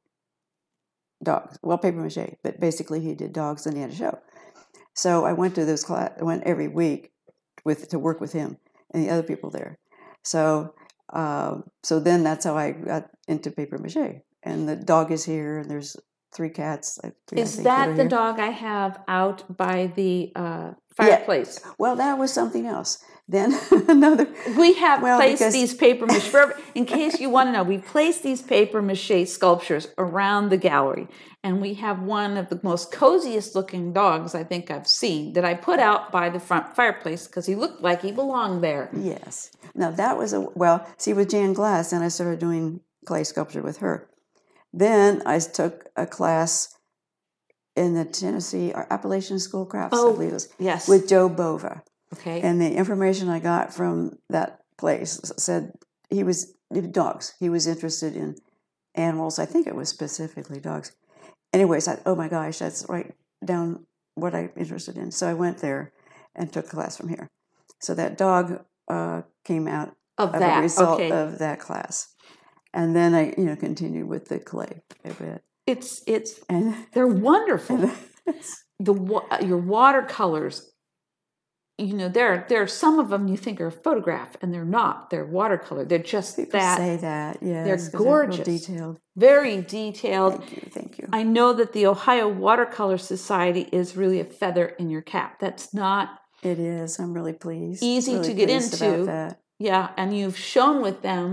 dogs. 1.25 1.59
Well, 1.61 1.77
paper 1.77 1.99
mache, 1.99 2.35
but 2.43 2.59
basically 2.59 3.01
he 3.01 3.13
did 3.15 3.33
dogs 3.33 3.65
and 3.65 3.75
he 3.75 3.81
had 3.81 3.91
a 3.91 3.95
show. 3.95 4.19
So 4.93 5.25
I 5.25 5.33
went 5.33 5.55
to 5.55 5.65
those 5.65 5.83
class. 5.83 6.11
I 6.19 6.23
went 6.23 6.43
every 6.43 6.69
week 6.69 7.11
with 7.65 7.89
to 7.89 7.99
work 7.99 8.21
with 8.21 8.31
him 8.31 8.57
and 8.91 9.03
the 9.03 9.09
other 9.09 9.23
people 9.23 9.49
there. 9.49 9.77
So 10.23 10.73
um, 11.11 11.63
so 11.83 11.99
then 11.99 12.23
that's 12.23 12.45
how 12.45 12.57
I 12.57 12.71
got 12.71 13.09
into 13.27 13.51
paper 13.51 13.77
mache. 13.77 14.21
And 14.43 14.67
the 14.67 14.75
dog 14.75 15.11
is 15.11 15.25
here, 15.25 15.59
and 15.59 15.69
there's 15.69 15.97
three 16.35 16.49
cats. 16.49 16.99
three, 17.27 17.41
Is 17.41 17.63
that 17.63 17.95
the 17.95 18.03
here. 18.03 18.09
dog 18.09 18.39
I 18.39 18.47
have 18.49 18.99
out 19.07 19.57
by 19.57 19.87
the 19.95 20.31
uh, 20.35 20.71
fireplace. 20.95 21.59
Well, 21.79 21.95
that 21.95 22.17
was 22.17 22.31
something 22.33 22.65
else. 22.65 23.03
Then 23.27 23.57
another. 23.87 24.27
We 24.57 24.73
have 24.75 25.01
Well, 25.01 25.17
placed 25.17 25.39
because- 25.39 25.53
these 25.53 25.73
paper 25.73 26.05
mache. 26.05 26.31
In 26.75 26.85
case 26.85 27.19
you 27.19 27.29
want 27.31 27.47
to 27.47 27.53
know, 27.53 27.63
we 27.63 27.79
placed 27.79 28.21
these 28.21 28.41
paper 28.41 28.81
mache 28.83 29.27
sculptures 29.27 29.87
around 29.97 30.49
the 30.49 30.57
gallery, 30.57 31.07
and 31.43 31.59
we 31.59 31.73
have 31.75 32.01
one 32.03 32.37
of 32.37 32.49
the 32.49 32.59
most 32.61 32.91
coziest 32.91 33.55
looking 33.55 33.93
dogs 33.93 34.35
I 34.35 34.43
think 34.43 34.69
I've 34.69 34.87
seen 34.87 35.33
that 35.33 35.43
I 35.43 35.55
put 35.55 35.79
out 35.79 36.11
by 36.11 36.29
the 36.29 36.39
front 36.39 36.75
fireplace 36.75 37.25
because 37.25 37.47
he 37.47 37.55
looked 37.55 37.81
like 37.81 38.03
he 38.03 38.11
belonged 38.11 38.63
there. 38.63 38.91
Yes. 38.95 39.49
Now 39.73 39.89
that 39.91 40.17
was 40.19 40.31
a 40.33 40.41
well. 40.41 40.85
See, 40.97 41.13
with 41.13 41.29
Jan 41.31 41.53
Glass, 41.53 41.89
then 41.89 42.03
I 42.03 42.09
started 42.09 42.39
doing 42.39 42.81
clay 43.07 43.23
sculpture 43.23 43.63
with 43.63 43.77
her. 43.77 44.07
Then 44.75 45.23
I 45.25 45.39
took 45.39 45.85
a 45.95 46.05
class 46.05 46.75
in 47.77 47.93
the 47.93 48.03
Tennessee 48.03 48.73
or 48.75 48.85
Appalachian 48.91 49.39
School 49.39 49.63
of 49.63 49.69
Crafts, 49.69 49.97
Oh, 49.97 50.09
I 50.11 50.13
believe 50.13 50.29
it 50.31 50.33
was, 50.33 50.49
Yes. 50.59 50.87
with 50.87 51.07
Joe 51.07 51.29
Bova. 51.29 51.81
okay. 52.13 52.41
And 52.41 52.59
the 52.61 52.73
information 52.73 53.29
I 53.29 53.39
got 53.39 53.73
from 53.73 54.17
that 54.29 54.59
place 54.77 55.19
said 55.37 55.71
he 56.09 56.23
was 56.23 56.53
dogs. 56.91 57.33
He 57.39 57.49
was 57.49 57.67
interested 57.67 58.17
in 58.17 58.35
animals. 58.95 59.39
I 59.39 59.45
think 59.45 59.65
it 59.65 59.75
was 59.75 59.87
specifically 59.87 60.59
dogs. 60.59 60.91
Anyways, 61.53 61.87
I, 61.87 61.99
oh 62.05 62.15
my 62.15 62.27
gosh, 62.27 62.59
that's 62.59 62.85
right 62.89 63.13
down 63.43 63.85
what 64.15 64.35
I'm 64.35 64.51
interested 64.57 64.97
in. 64.97 65.11
So 65.11 65.27
I 65.29 65.33
went 65.33 65.59
there 65.59 65.93
and 66.35 66.51
took 66.51 66.65
a 66.65 66.69
class 66.69 66.97
from 66.97 67.07
here. 67.09 67.29
So 67.81 67.93
that 67.95 68.17
dog 68.17 68.63
uh, 68.89 69.21
came 69.45 69.67
out 69.67 69.95
of 70.17 70.33
of 70.33 70.39
that. 70.39 70.59
a 70.59 70.61
result 70.61 70.99
okay. 70.99 71.11
of 71.11 71.39
that 71.39 71.59
class. 71.59 72.09
And 72.75 72.95
then 72.95 73.15
I, 73.15 73.33
you 73.37 73.45
know, 73.45 73.55
continued 73.55 74.07
with 74.07 74.25
the 74.27 74.39
clay 74.39 74.83
a 75.03 75.13
bit. 75.13 75.41
it's 75.65 76.03
it's 76.05 76.39
And, 76.49 76.75
they're 76.93 77.07
wonderful. 77.31 77.77
and 77.77 77.91
the 78.79 78.93
uh, 79.31 79.39
your 79.49 79.57
watercolors 79.57 80.71
you 81.77 81.93
know 81.93 82.07
there 82.09 82.45
there 82.49 82.61
are 82.61 82.67
some 82.67 82.99
of 82.99 83.09
them 83.09 83.27
you 83.27 83.37
think 83.37 83.59
are 83.61 83.67
a 83.67 83.71
photograph 83.71 84.35
and 84.41 84.53
they're 84.53 84.63
not 84.81 85.09
they're 85.09 85.25
watercolor 85.25 85.83
they're 85.85 85.99
just 85.99 86.35
people 86.37 86.59
that 86.59 86.77
say 86.77 86.95
that, 86.97 87.37
yeah. 87.41 87.63
They're 87.65 87.89
gorgeous. 87.91 88.45
detailed. 88.45 88.99
very 89.17 89.61
detailed 89.61 90.33
Thank 90.39 90.51
you, 90.55 90.69
thank 90.71 90.97
you. 90.99 91.07
i 91.11 91.21
know 91.23 91.51
that 91.53 91.73
the 91.73 91.85
ohio 91.85 92.27
watercolor 92.29 92.97
society 92.97 93.67
is 93.73 93.95
really 93.97 94.19
a 94.21 94.25
feather 94.25 94.67
in 94.81 94.89
your 94.89 95.01
cap 95.01 95.39
that's 95.39 95.73
not 95.73 96.19
It 96.43 96.59
is. 96.59 96.99
I'm 96.99 97.13
really 97.13 97.33
pleased. 97.33 97.81
Easy 97.83 98.13
really 98.15 98.27
to 98.27 98.33
get 98.33 98.49
into. 98.49 99.35
Yeah 99.59 99.89
and 99.97 100.07
you've 100.17 100.37
shown 100.53 100.81
with 100.81 101.01
them 101.01 101.27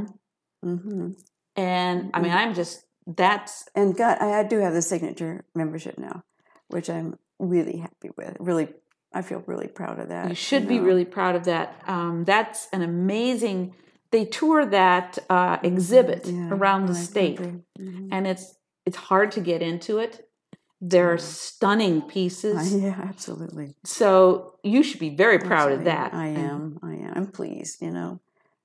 hmm 0.62 1.10
and 1.56 2.10
i 2.14 2.18
Mm-hmm. 2.18 2.22
mean 2.22 2.32
i'm 2.32 2.54
just 2.54 2.84
that's 3.06 3.68
And 3.74 3.96
God, 3.96 4.18
I 4.20 4.40
I 4.40 4.42
do 4.44 4.58
have 4.60 4.74
the 4.74 4.82
signature 4.82 5.44
membership 5.56 5.98
now, 5.98 6.22
which 6.68 6.88
I'm 6.88 7.18
really 7.40 7.78
happy 7.78 8.10
with. 8.16 8.36
Really, 8.38 8.68
I 9.12 9.22
feel 9.22 9.42
really 9.48 9.66
proud 9.66 9.98
of 9.98 10.08
that. 10.08 10.28
you 10.28 10.36
should 10.36 10.68
be 10.68 10.78
know. 10.78 10.84
really 10.84 11.04
proud 11.04 11.34
of 11.34 11.44
that 11.44 11.68
um, 11.88 12.24
that's 12.24 12.68
an 12.72 12.82
amazing 12.82 13.74
they 14.12 14.24
tour 14.24 14.64
that 14.66 15.18
uh, 15.28 15.58
exhibit 15.64 16.26
Yeah, 16.26 16.50
around 16.54 16.86
the 16.86 16.94
state. 16.94 17.40
Mhm. 17.40 18.08
and 18.14 18.26
it's 18.32 18.54
it's 18.86 18.96
hard 19.10 19.32
to 19.32 19.40
get 19.40 19.60
into 19.62 19.98
it. 19.98 20.28
They're 20.80 21.18
stunning 21.18 22.02
pieces. 22.02 22.56
I- 22.72 22.76
yeah, 22.86 23.00
absolutely. 23.10 23.74
So 23.84 24.58
you 24.62 24.82
should 24.84 25.00
be 25.00 25.10
very 25.24 25.38
proud 25.50 25.72
of 25.72 25.84
that. 25.84 26.14
I 26.14 26.28
am. 26.28 26.78
I 26.82 26.94
am. 27.06 27.12
I'm 27.16 27.26
pleased. 27.38 27.82
You 27.82 27.90
know, 27.90 28.20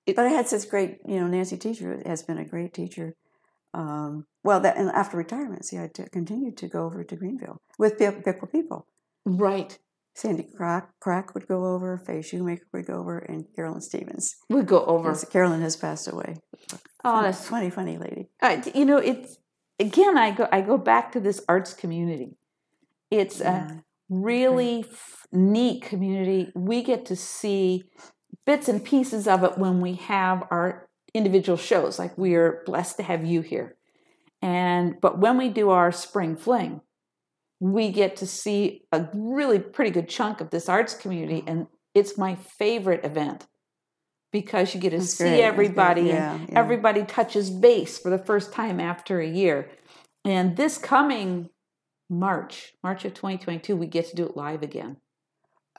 It- 0.08 0.16
but 0.16 0.26
I 0.26 0.30
had 0.30 0.48
such 0.48 0.70
great. 0.70 1.00
You 1.06 1.20
know, 1.20 1.28
Nancy 1.28 1.58
Teacher 1.58 2.02
has 2.06 2.24
been 2.24 2.38
a 2.38 2.46
great 2.46 2.74
teacher. 2.74 3.14
Um, 3.74 4.26
well, 4.44 4.60
that 4.62 4.78
and 4.78 4.90
after 4.90 5.18
retirement, 5.18 5.66
see, 5.66 5.78
I 5.78 5.88
t- 5.94 6.04
continued 6.12 6.58
to 6.58 6.68
go 6.68 6.86
over 6.86 7.04
to 7.04 7.16
Greenville 7.16 7.58
with 7.78 7.98
Pick- 8.00 8.24
Piqua 8.26 8.48
people. 8.48 8.88
Right. 9.26 9.78
Sandy 10.16 10.48
Crack, 10.56 10.90
Crack 11.00 11.36
would 11.36 11.48
go 11.48 11.66
over, 11.66 11.96
Faye 12.00 12.24
Shoemaker 12.24 12.66
would 12.74 12.88
go 12.88 12.96
over, 12.96 13.20
and 13.20 13.46
Carolyn 13.56 13.82
Stevens. 13.82 14.36
would 14.50 14.66
go 14.66 14.84
over. 14.86 15.10
Yes, 15.10 15.26
Carolyn 15.26 15.62
has 15.62 15.76
passed 15.76 16.08
away. 16.12 16.38
Oh, 17.04 17.22
that's 17.22 17.48
funny, 17.48 17.70
funny 17.70 18.00
lady. 18.00 18.30
uh, 18.42 18.60
you 18.74 18.86
know 18.86 18.98
it's 18.98 19.38
again. 19.80 20.18
I 20.18 20.32
go 20.32 20.48
I 20.52 20.62
go 20.62 20.78
back 20.80 21.12
to 21.12 21.20
this 21.20 21.44
arts 21.48 21.74
community. 21.76 22.36
It's 23.12 23.40
a 23.42 23.44
Yeah. 23.44 23.72
really 24.10 24.86
f- 24.90 25.28
neat 25.32 25.84
community. 25.84 26.52
We 26.56 26.82
get 26.82 27.06
to 27.08 27.16
see 27.16 27.84
bits 28.48 28.68
and 28.68 28.84
pieces 28.84 29.28
of 29.28 29.44
it 29.44 29.60
when 29.60 29.82
we 29.82 29.94
have 29.94 30.48
our 30.50 30.88
individual 31.14 31.58
shows. 31.58 32.00
Like 32.00 32.18
we 32.18 32.34
are 32.34 32.64
blessed 32.66 32.98
to 32.98 33.04
have 33.04 33.24
you 33.24 33.42
here. 33.42 33.76
And 34.42 35.00
but 35.00 35.20
when 35.20 35.38
we 35.38 35.50
do 35.50 35.70
our 35.70 35.92
spring 35.92 36.36
fling, 36.36 36.82
we 37.60 37.92
get 37.92 38.16
to 38.18 38.26
see 38.26 38.86
a 38.92 39.08
really 39.14 39.60
pretty 39.60 39.92
good 39.92 40.10
chunk 40.10 40.42
of 40.42 40.50
this 40.50 40.70
arts 40.70 40.96
community 40.96 41.44
and 41.46 41.68
it's 41.94 42.18
my 42.18 42.36
favorite 42.36 43.04
event 43.04 43.48
because 44.32 44.76
you 44.76 44.80
get 44.80 44.92
to 44.92 44.98
That's 44.98 45.14
see 45.14 45.24
great, 45.24 45.42
everybody 45.42 46.02
and 46.02 46.10
Yeah, 46.10 46.40
yeah. 46.50 46.60
everybody 46.60 47.04
touches 47.04 47.50
base 47.50 47.98
for 47.98 48.10
the 48.10 48.20
first 48.20 48.54
time 48.54 48.80
after 48.80 49.20
a 49.20 49.28
year. 49.28 49.70
And 50.24 50.56
this 50.56 50.78
coming 50.78 51.50
March, 52.10 52.74
March 52.84 53.04
of 53.06 53.14
2022, 53.14 53.76
we 53.76 53.88
get 53.88 54.08
to 54.10 54.16
do 54.16 54.26
it 54.26 54.38
live 54.38 54.62
again, 54.64 54.98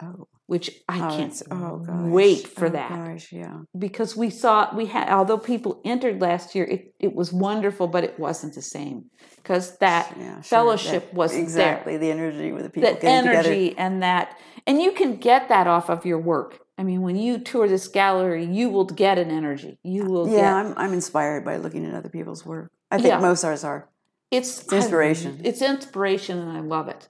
Oh, 0.00 0.28
which 0.46 0.70
I 0.88 0.96
oh, 0.98 1.16
can't 1.16 1.42
oh, 1.50 1.82
wait 2.08 2.46
for 2.46 2.66
Oh, 2.66 2.70
that 2.70 2.90
Gosh, 2.90 3.32
yeah. 3.32 3.58
because 3.76 4.16
we 4.16 4.30
saw 4.30 4.74
we 4.74 4.86
had 4.86 5.08
although 5.10 5.38
people 5.38 5.80
entered 5.84 6.20
last 6.20 6.54
year, 6.54 6.64
it, 6.64 6.94
it 7.00 7.14
was 7.14 7.32
wonderful, 7.32 7.86
but 7.88 8.04
it 8.04 8.18
wasn't 8.18 8.54
the 8.54 8.62
same 8.62 9.06
because 9.36 9.76
that 9.78 10.14
yeah 10.18 10.34
sure. 10.36 10.42
fellowship 10.42 11.06
That- 11.06 11.14
wasn't 11.14 11.42
exactly 11.42 11.96
the 11.96 12.10
energy 12.10 12.52
with 12.52 12.62
the 12.62 12.70
people 12.70 12.90
that 12.90 13.00
getting 13.00 13.28
together. 13.28 13.48
energy 13.48 13.76
and 13.76 14.02
that 14.02 14.38
and 14.66 14.80
you 14.80 14.92
can 14.92 15.16
get 15.16 15.48
that 15.48 15.66
off 15.66 15.90
of 15.90 16.06
your 16.06 16.18
work. 16.18 16.60
I 16.78 16.84
mean, 16.84 17.02
when 17.02 17.16
you 17.16 17.38
tour 17.38 17.66
this 17.66 17.88
gallery, 17.88 18.44
you 18.44 18.68
will 18.68 18.84
get 18.84 19.18
an 19.18 19.30
energy. 19.32 19.78
You 19.82 20.04
will 20.04 20.28
Yeah, 20.28 20.36
get 20.42 20.52
I'm 20.52 20.74
I'm 20.78 20.92
inspired 20.92 21.44
by 21.44 21.56
looking 21.56 21.84
at 21.84 21.94
other 21.94 22.08
people's 22.08 22.46
work. 22.46 22.70
I 22.90 22.96
think 22.96 23.08
Yeah. 23.08 23.18
most 23.20 23.42
ours 23.44 23.64
are. 23.64 23.88
it's, 24.30 24.60
It's 24.62 24.72
inspiration. 24.72 25.40
it's 25.44 25.60
inspiration, 25.60 26.38
and 26.38 26.56
I 26.56 26.60
love 26.60 26.86
it. 26.88 27.08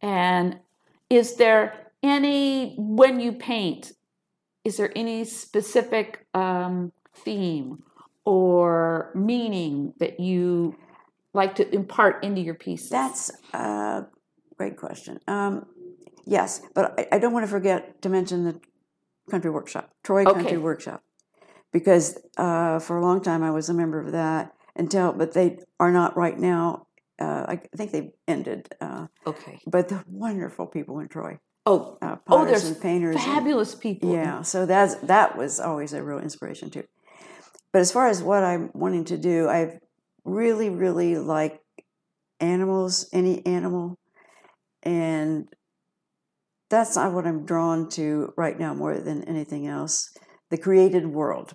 And 0.00 0.58
is 1.10 1.36
there 1.36 1.81
any 2.02 2.74
when 2.76 3.20
you 3.20 3.32
paint? 3.32 3.92
Is 4.64 4.76
there 4.76 4.92
any 4.94 5.24
specific 5.24 6.26
um, 6.34 6.92
theme 7.14 7.82
or 8.24 9.10
meaning 9.14 9.94
that 9.98 10.20
you 10.20 10.76
like 11.34 11.56
to 11.56 11.74
impart 11.74 12.22
into 12.22 12.40
your 12.40 12.54
pieces? 12.54 12.90
That's 12.90 13.30
a 13.52 14.06
great 14.56 14.76
question. 14.76 15.18
Um, 15.26 15.66
yes, 16.24 16.62
but 16.74 16.98
I, 16.98 17.16
I 17.16 17.18
don't 17.18 17.32
want 17.32 17.44
to 17.44 17.50
forget 17.50 18.00
to 18.02 18.08
mention 18.08 18.44
the 18.44 18.60
country 19.30 19.50
workshop, 19.50 19.90
Troy 20.02 20.22
Okay. 20.22 20.32
Country 20.34 20.58
Workshop, 20.58 21.02
because 21.72 22.18
uh, 22.36 22.78
for 22.78 22.96
a 22.96 23.02
long 23.02 23.22
time 23.22 23.42
I 23.42 23.50
was 23.50 23.68
a 23.68 23.74
member 23.74 24.00
of 24.00 24.12
that 24.12 24.52
until, 24.76 25.12
but 25.12 25.32
they 25.32 25.58
are 25.80 25.90
not 25.90 26.16
right 26.16 26.38
now. 26.38 26.86
Uh, 27.18 27.44
I 27.48 27.60
think 27.76 27.92
they've 27.92 28.10
ended. 28.26 28.68
Uh, 28.80 29.06
okay. 29.26 29.60
but 29.66 29.88
the 29.88 30.02
wonderful 30.08 30.66
people 30.66 30.98
in 30.98 31.08
Troy, 31.08 31.38
Oh, 31.64 31.96
uh, 32.02 32.16
Oh, 32.28 32.44
there's 32.44 32.64
and 32.64 32.80
painters, 32.80 33.16
and- 33.16 33.24
fabulous 33.24 33.74
people. 33.74 34.12
yeah, 34.12 34.42
so 34.42 34.66
that's 34.66 34.96
that 34.96 35.36
was 35.36 35.60
always 35.60 35.92
a 35.92 36.02
real 36.02 36.18
inspiration 36.18 36.70
too. 36.70 36.84
But 37.72 37.80
as 37.80 37.92
far 37.92 38.08
as 38.08 38.22
what 38.22 38.42
I'm 38.42 38.70
wanting 38.74 39.04
to 39.06 39.16
do, 39.18 39.48
I 39.48 39.78
really, 40.24 40.68
really 40.70 41.16
like 41.16 41.60
animals, 42.40 43.08
any 43.12 43.44
animal, 43.46 43.96
and 44.82 45.48
that's 46.68 46.96
not 46.96 47.12
what 47.12 47.26
I'm 47.26 47.44
drawn 47.46 47.88
to 47.90 48.32
right 48.36 48.58
now 48.58 48.74
more 48.74 48.98
than 48.98 49.24
anything 49.24 49.66
else. 49.66 50.12
The 50.50 50.58
created 50.58 51.06
world, 51.06 51.54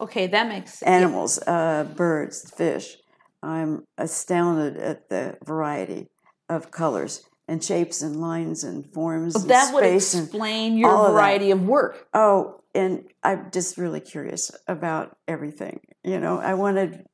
Okay, 0.00 0.26
that 0.26 0.48
makes 0.48 0.78
sense. 0.78 0.88
animals, 0.88 1.38
uh, 1.46 1.84
birds, 1.96 2.50
fish. 2.56 2.96
I'm 3.42 3.84
astounded 3.98 4.76
at 4.76 5.08
the 5.08 5.36
variety 5.44 6.08
of 6.48 6.70
colors 6.70 7.22
and 7.48 7.62
shapes 7.62 8.00
and 8.02 8.20
lines 8.20 8.64
and 8.64 8.86
forms. 8.92 9.34
and 9.36 9.50
that 9.50 9.72
would 9.74 9.84
and 9.84 9.94
explain 9.96 10.76
your 10.78 10.90
all 10.90 11.06
of 11.06 11.12
variety 11.12 11.50
of 11.50 11.62
work. 11.66 12.06
Oh, 12.14 12.60
and 12.74 13.04
I'm 13.22 13.50
just 13.52 13.76
really 13.78 14.00
curious 14.00 14.50
about 14.66 15.16
everything. 15.28 15.80
You 16.02 16.18
know, 16.20 16.38
I 16.38 16.54
wanted 16.54 17.06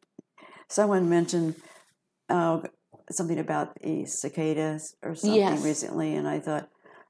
someone 0.68 1.08
mentioned 1.10 1.56
uh, 2.28 2.60
something 3.10 3.38
about 3.38 3.74
the 3.82 4.04
cicadas 4.06 4.94
or 5.02 5.14
something 5.14 5.38
Yes. 5.38 5.64
recently, 5.64 6.14
and 6.14 6.28
I 6.28 6.38
thought, 6.40 6.68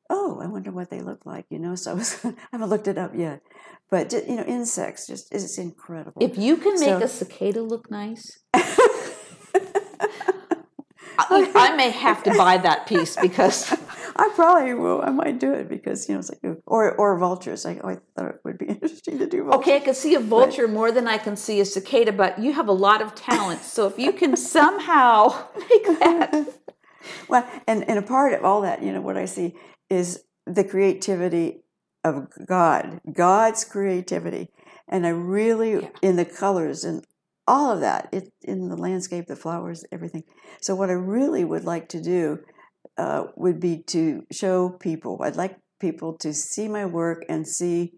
oh, 0.08 0.40
I 0.42 0.46
wonder 0.46 0.72
what 0.72 0.90
they 0.90 1.00
look 1.00 1.24
like. 1.26 1.44
You 1.50 1.58
know, 1.58 1.74
so 1.74 1.90
I, 1.92 1.94
was, 1.94 2.18
I 2.24 2.32
haven't 2.52 2.70
looked 2.70 2.88
it 2.88 2.96
up 2.98 3.12
yet, 3.14 3.42
but 3.90 4.12
you 4.12 4.36
know, 4.36 4.44
insects 4.44 5.06
just 5.06 5.32
it's 5.32 5.58
incredible. 5.58 6.20
If 6.22 6.38
you 6.38 6.56
can 6.56 6.72
make 6.80 6.88
So- 6.98 7.02
a 7.02 7.08
cicada 7.08 7.62
look 7.62 7.90
nice, 7.90 8.40
I, 11.28 11.52
I 11.54 11.76
may 11.76 11.90
have 11.90 12.22
to 12.24 12.34
buy 12.36 12.58
that 12.58 12.86
piece 12.86 13.16
because 13.16 13.70
I 14.16 14.30
probably 14.34 14.74
will. 14.74 15.02
I 15.02 15.10
might 15.10 15.38
do 15.38 15.52
it 15.52 15.68
because 15.68 16.08
you 16.08 16.14
know, 16.14 16.20
it's 16.20 16.30
like 16.30 16.56
or 16.66 16.92
or 16.96 17.18
vultures. 17.18 17.66
Oh, 17.66 17.70
I 17.70 17.98
thought 18.16 18.30
it 18.30 18.40
would 18.44 18.58
be 18.58 18.66
interesting 18.74 19.18
to 19.18 19.26
do. 19.26 19.44
Vultures. 19.44 19.60
okay, 19.60 19.76
I 19.76 19.80
can 19.80 19.94
see 19.94 20.14
a 20.14 20.20
vulture 20.20 20.68
more 20.68 20.92
than 20.92 21.06
I 21.08 21.18
can 21.18 21.36
see 21.36 21.60
a 21.60 21.64
cicada, 21.64 22.12
but 22.12 22.38
you 22.38 22.52
have 22.52 22.68
a 22.68 22.72
lot 22.72 23.02
of 23.02 23.14
talent. 23.14 23.62
So 23.62 23.86
if 23.86 23.98
you 23.98 24.12
can 24.12 24.36
somehow 24.36 25.28
make 25.56 25.98
that, 26.00 26.46
Well, 27.28 27.48
and, 27.66 27.88
and 27.88 27.98
a 27.98 28.02
part 28.02 28.32
of 28.34 28.44
all 28.44 28.60
that, 28.62 28.82
you 28.82 28.92
know, 28.92 29.00
what 29.00 29.16
I 29.16 29.24
see 29.24 29.54
is 29.88 30.24
the 30.46 30.64
creativity 30.64 31.62
of 32.04 32.28
God, 32.46 33.00
God's 33.12 33.64
creativity, 33.64 34.48
and 34.88 35.06
I 35.06 35.10
really 35.10 35.72
Yeah. 35.82 35.88
in 36.02 36.16
the 36.16 36.24
colors 36.24 36.84
and 36.84 37.04
all 37.54 37.68
of 37.74 37.80
that, 37.80 38.02
it, 38.12 38.24
in 38.42 38.68
the 38.68 38.76
landscape, 38.76 39.26
the 39.26 39.36
flowers, 39.44 39.84
everything. 39.96 40.24
So 40.60 40.74
what 40.74 40.90
I 40.90 40.98
really 41.16 41.44
would 41.44 41.64
like 41.64 41.86
to 41.90 42.00
do 42.00 42.38
uh, 42.96 43.24
would 43.36 43.58
be 43.60 43.74
to 43.94 44.22
show 44.40 44.70
people. 44.88 45.12
I'd 45.22 45.36
like 45.44 45.56
people 45.80 46.10
to 46.18 46.32
see 46.32 46.66
my 46.68 46.84
work 46.86 47.24
and 47.28 47.46
see 47.58 47.92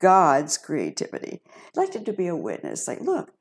God's 0.00 0.58
creativity. 0.58 1.40
I'd 1.68 1.76
like 1.76 1.94
it 1.94 2.04
to 2.06 2.12
be 2.12 2.28
a 2.28 2.36
witness. 2.36 2.86
Like, 2.86 3.00
look, 3.00 3.32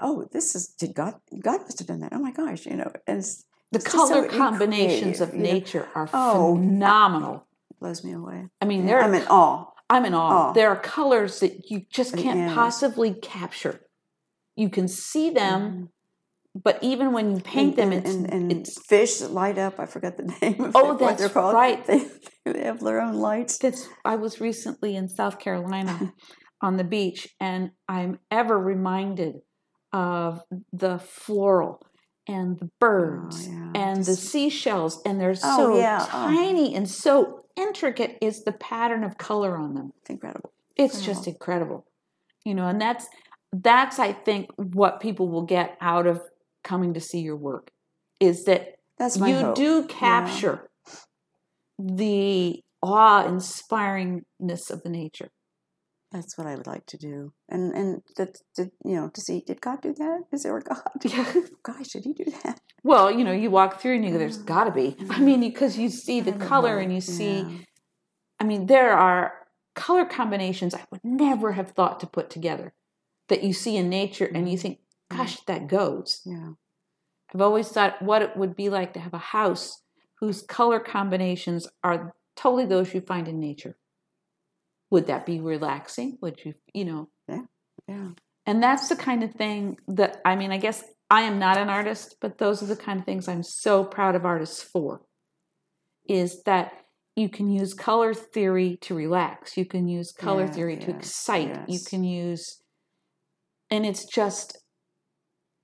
oh, 0.00 0.26
this 0.32 0.54
is 0.54 0.68
did 0.68 0.94
God? 0.94 1.14
God 1.42 1.60
must 1.62 1.78
have 1.80 1.88
done 1.88 2.00
that. 2.00 2.12
Oh 2.12 2.20
my 2.20 2.30
gosh, 2.32 2.66
you 2.66 2.76
know, 2.76 2.90
and 3.06 3.18
it's, 3.18 3.44
The 3.72 3.78
it's 3.78 3.84
just 3.92 4.08
so 4.08 4.26
color 4.26 4.28
combinations 4.28 5.20
of 5.20 5.32
you 5.34 5.38
know. 5.40 5.52
nature 5.52 5.88
are 5.94 6.08
Oh. 6.12 6.54
phenomenal. 6.56 7.46
blows 7.80 8.04
me 8.04 8.12
away. 8.12 8.46
I 8.62 8.64
mean, 8.66 8.86
there 8.86 9.00
I'm 9.02 9.14
in 9.14 9.26
awe. 9.28 9.66
I'm 9.90 10.04
in 10.06 10.14
awe. 10.14 10.50
awe. 10.50 10.52
There 10.52 10.68
are 10.70 10.76
colors 10.76 11.40
that 11.40 11.70
you 11.70 11.82
just 11.90 12.16
can't 12.16 12.54
possibly 12.54 13.12
capture. 13.14 13.80
You 14.56 14.68
can 14.68 14.88
see 14.88 15.30
them, 15.30 15.60
Mhm. 16.56 16.62
but 16.62 16.78
even 16.82 17.12
when 17.12 17.34
you 17.34 17.40
paint 17.40 17.76
them, 17.76 17.92
and, 17.92 18.06
it's, 18.06 18.14
and, 18.14 18.32
and 18.32 18.52
it's 18.52 18.78
fish 18.86 19.18
that 19.18 19.32
light 19.32 19.58
up. 19.58 19.78
I 19.80 19.86
forgot 19.86 20.16
the 20.16 20.24
name 20.42 20.60
of 20.60 20.76
Oh, 20.76 20.80
it, 20.92 21.00
what 21.00 21.18
they're 21.18 21.28
that's 21.28 21.32
called. 21.32 21.54
right. 21.54 21.84
They, 22.44 22.52
they 22.52 22.64
have 22.64 22.80
their 22.80 23.00
own 23.00 23.14
lights. 23.14 23.56
That's 23.58 23.88
I 24.04 24.16
was 24.16 24.38
recently 24.40 24.94
in 24.96 25.08
South 25.08 25.38
Carolina 25.38 26.12
on 26.60 26.76
the 26.76 26.84
beach, 26.84 27.26
and 27.40 27.70
I'm 27.88 28.18
ever 28.30 28.58
reminded 28.58 29.36
of 29.92 30.42
the 30.72 30.98
floral 30.98 31.80
and 32.28 32.58
the 32.58 32.68
birds 32.80 33.46
Oh, 33.48 33.52
yeah, 33.52 33.70
and 33.74 34.00
the 34.00 34.12
just- 34.12 34.24
seashells, 34.24 35.00
and 35.06 35.20
they're 35.20 35.36
Oh, 35.42 35.56
so 35.56 35.78
yeah, 35.78 35.98
oh. 36.02 36.06
tiny 36.06 36.74
and 36.74 36.88
so 36.88 37.44
intricate 37.56 38.18
is 38.20 38.44
the 38.44 38.52
pattern 38.52 39.04
of 39.04 39.16
color 39.18 39.56
on 39.56 39.74
them. 39.74 39.92
It's 40.00 40.10
incredible. 40.10 40.52
It's 40.76 41.00
just 41.00 41.26
incredible, 41.28 41.86
you 42.44 42.54
know, 42.54 42.66
and 42.66 42.80
that's 42.80 43.06
that's 43.62 43.98
I 43.98 44.12
think 44.12 44.50
what 44.56 45.00
people 45.00 45.28
will 45.28 45.42
get 45.42 45.76
out 45.80 46.06
of 46.06 46.20
coming 46.64 46.94
to 46.94 47.00
see 47.00 47.20
your 47.20 47.36
work 47.36 47.70
is 48.20 48.44
that 48.44 48.76
That's 48.98 49.16
you 49.16 49.36
hope. 49.36 49.54
do 49.54 49.84
capture 49.86 50.68
the 51.78 52.60
awe-inspiringness 52.82 54.70
of 54.70 54.82
the 54.82 54.88
nature. 54.88 55.30
That's 56.10 56.38
what 56.38 56.46
I 56.46 56.54
would 56.54 56.66
like 56.66 56.86
to 56.86 56.96
do. 56.96 57.32
And 57.48 57.74
and 57.74 58.02
that, 58.16 58.36
that 58.56 58.70
you 58.84 58.94
know 58.94 59.08
to 59.08 59.20
see 59.20 59.42
did 59.44 59.60
God 59.60 59.82
do 59.82 59.92
that? 59.94 60.22
Is 60.32 60.44
there 60.44 60.56
a 60.56 60.62
God? 60.62 60.82
Yeah. 61.02 61.32
Gosh, 61.62 61.88
did 61.88 62.04
He 62.04 62.12
do 62.12 62.26
that? 62.44 62.60
Well, 62.84 63.10
you 63.10 63.24
know, 63.24 63.32
you 63.32 63.50
walk 63.50 63.80
through 63.80 63.96
and 63.96 64.04
you 64.04 64.12
go, 64.12 64.18
"There's 64.18 64.38
got 64.38 64.64
to 64.64 64.70
be." 64.70 64.96
I 64.98 65.02
mm-hmm. 65.02 65.24
mean, 65.24 65.40
because 65.40 65.76
you 65.76 65.88
see 65.88 66.20
the 66.20 66.32
color 66.32 66.76
know. 66.76 66.82
and 66.82 66.94
you 66.94 67.00
see. 67.00 67.38
Yeah. 67.40 67.58
I 68.38 68.44
mean, 68.44 68.66
there 68.66 68.92
are 68.92 69.32
color 69.74 70.04
combinations 70.04 70.72
I 70.72 70.84
would 70.90 71.04
never 71.04 71.52
have 71.52 71.72
thought 71.72 71.98
to 72.00 72.06
put 72.06 72.30
together 72.30 72.74
that 73.28 73.42
you 73.42 73.52
see 73.52 73.76
in 73.76 73.88
nature, 73.88 74.26
and 74.26 74.48
you 74.48 74.56
mm-hmm. 74.56 74.62
think, 74.62 74.78
"Gosh, 75.10 75.40
that 75.46 75.68
goes." 75.68 76.20
yeah. 76.24 76.52
I've 77.34 77.40
always 77.40 77.68
thought 77.68 78.00
what 78.00 78.22
it 78.22 78.36
would 78.36 78.54
be 78.54 78.68
like 78.68 78.94
to 78.94 79.00
have 79.00 79.14
a 79.14 79.18
house 79.18 79.82
whose 80.20 80.42
color 80.42 80.78
combinations 80.78 81.66
are 81.82 82.14
totally 82.36 82.64
those 82.64 82.94
you 82.94 83.00
find 83.00 83.26
in 83.26 83.40
nature. 83.40 83.76
Would 84.90 85.08
that 85.08 85.26
be 85.26 85.40
relaxing? 85.40 86.18
Would 86.20 86.44
you, 86.44 86.54
you 86.72 86.84
know? 86.84 87.08
Yeah. 87.28 87.42
Yeah. 87.88 88.08
And 88.46 88.62
that's 88.62 88.88
the 88.88 88.96
kind 88.96 89.24
of 89.24 89.32
thing 89.32 89.78
that, 89.88 90.20
I 90.24 90.36
mean, 90.36 90.52
I 90.52 90.58
guess 90.58 90.84
I 91.10 91.22
am 91.22 91.38
not 91.38 91.56
an 91.56 91.68
artist, 91.68 92.16
but 92.20 92.38
those 92.38 92.62
are 92.62 92.66
the 92.66 92.76
kind 92.76 93.00
of 93.00 93.06
things 93.06 93.26
I'm 93.26 93.42
so 93.42 93.82
proud 93.84 94.14
of 94.14 94.24
artists 94.24 94.62
for. 94.62 95.02
Is 96.08 96.42
that 96.44 96.72
you 97.16 97.28
can 97.28 97.50
use 97.50 97.74
color 97.74 98.12
theory 98.12 98.76
to 98.82 98.94
relax, 98.94 99.56
you 99.56 99.64
can 99.64 99.88
use 99.88 100.12
color 100.12 100.44
Yeah, 100.44 100.50
theory 100.50 100.76
to 100.76 100.90
yes, 100.90 100.96
excite, 100.96 101.68
you 101.68 101.78
can 101.80 102.04
use, 102.04 102.60
and 103.74 103.84
it's 103.84 104.04
just, 104.04 104.58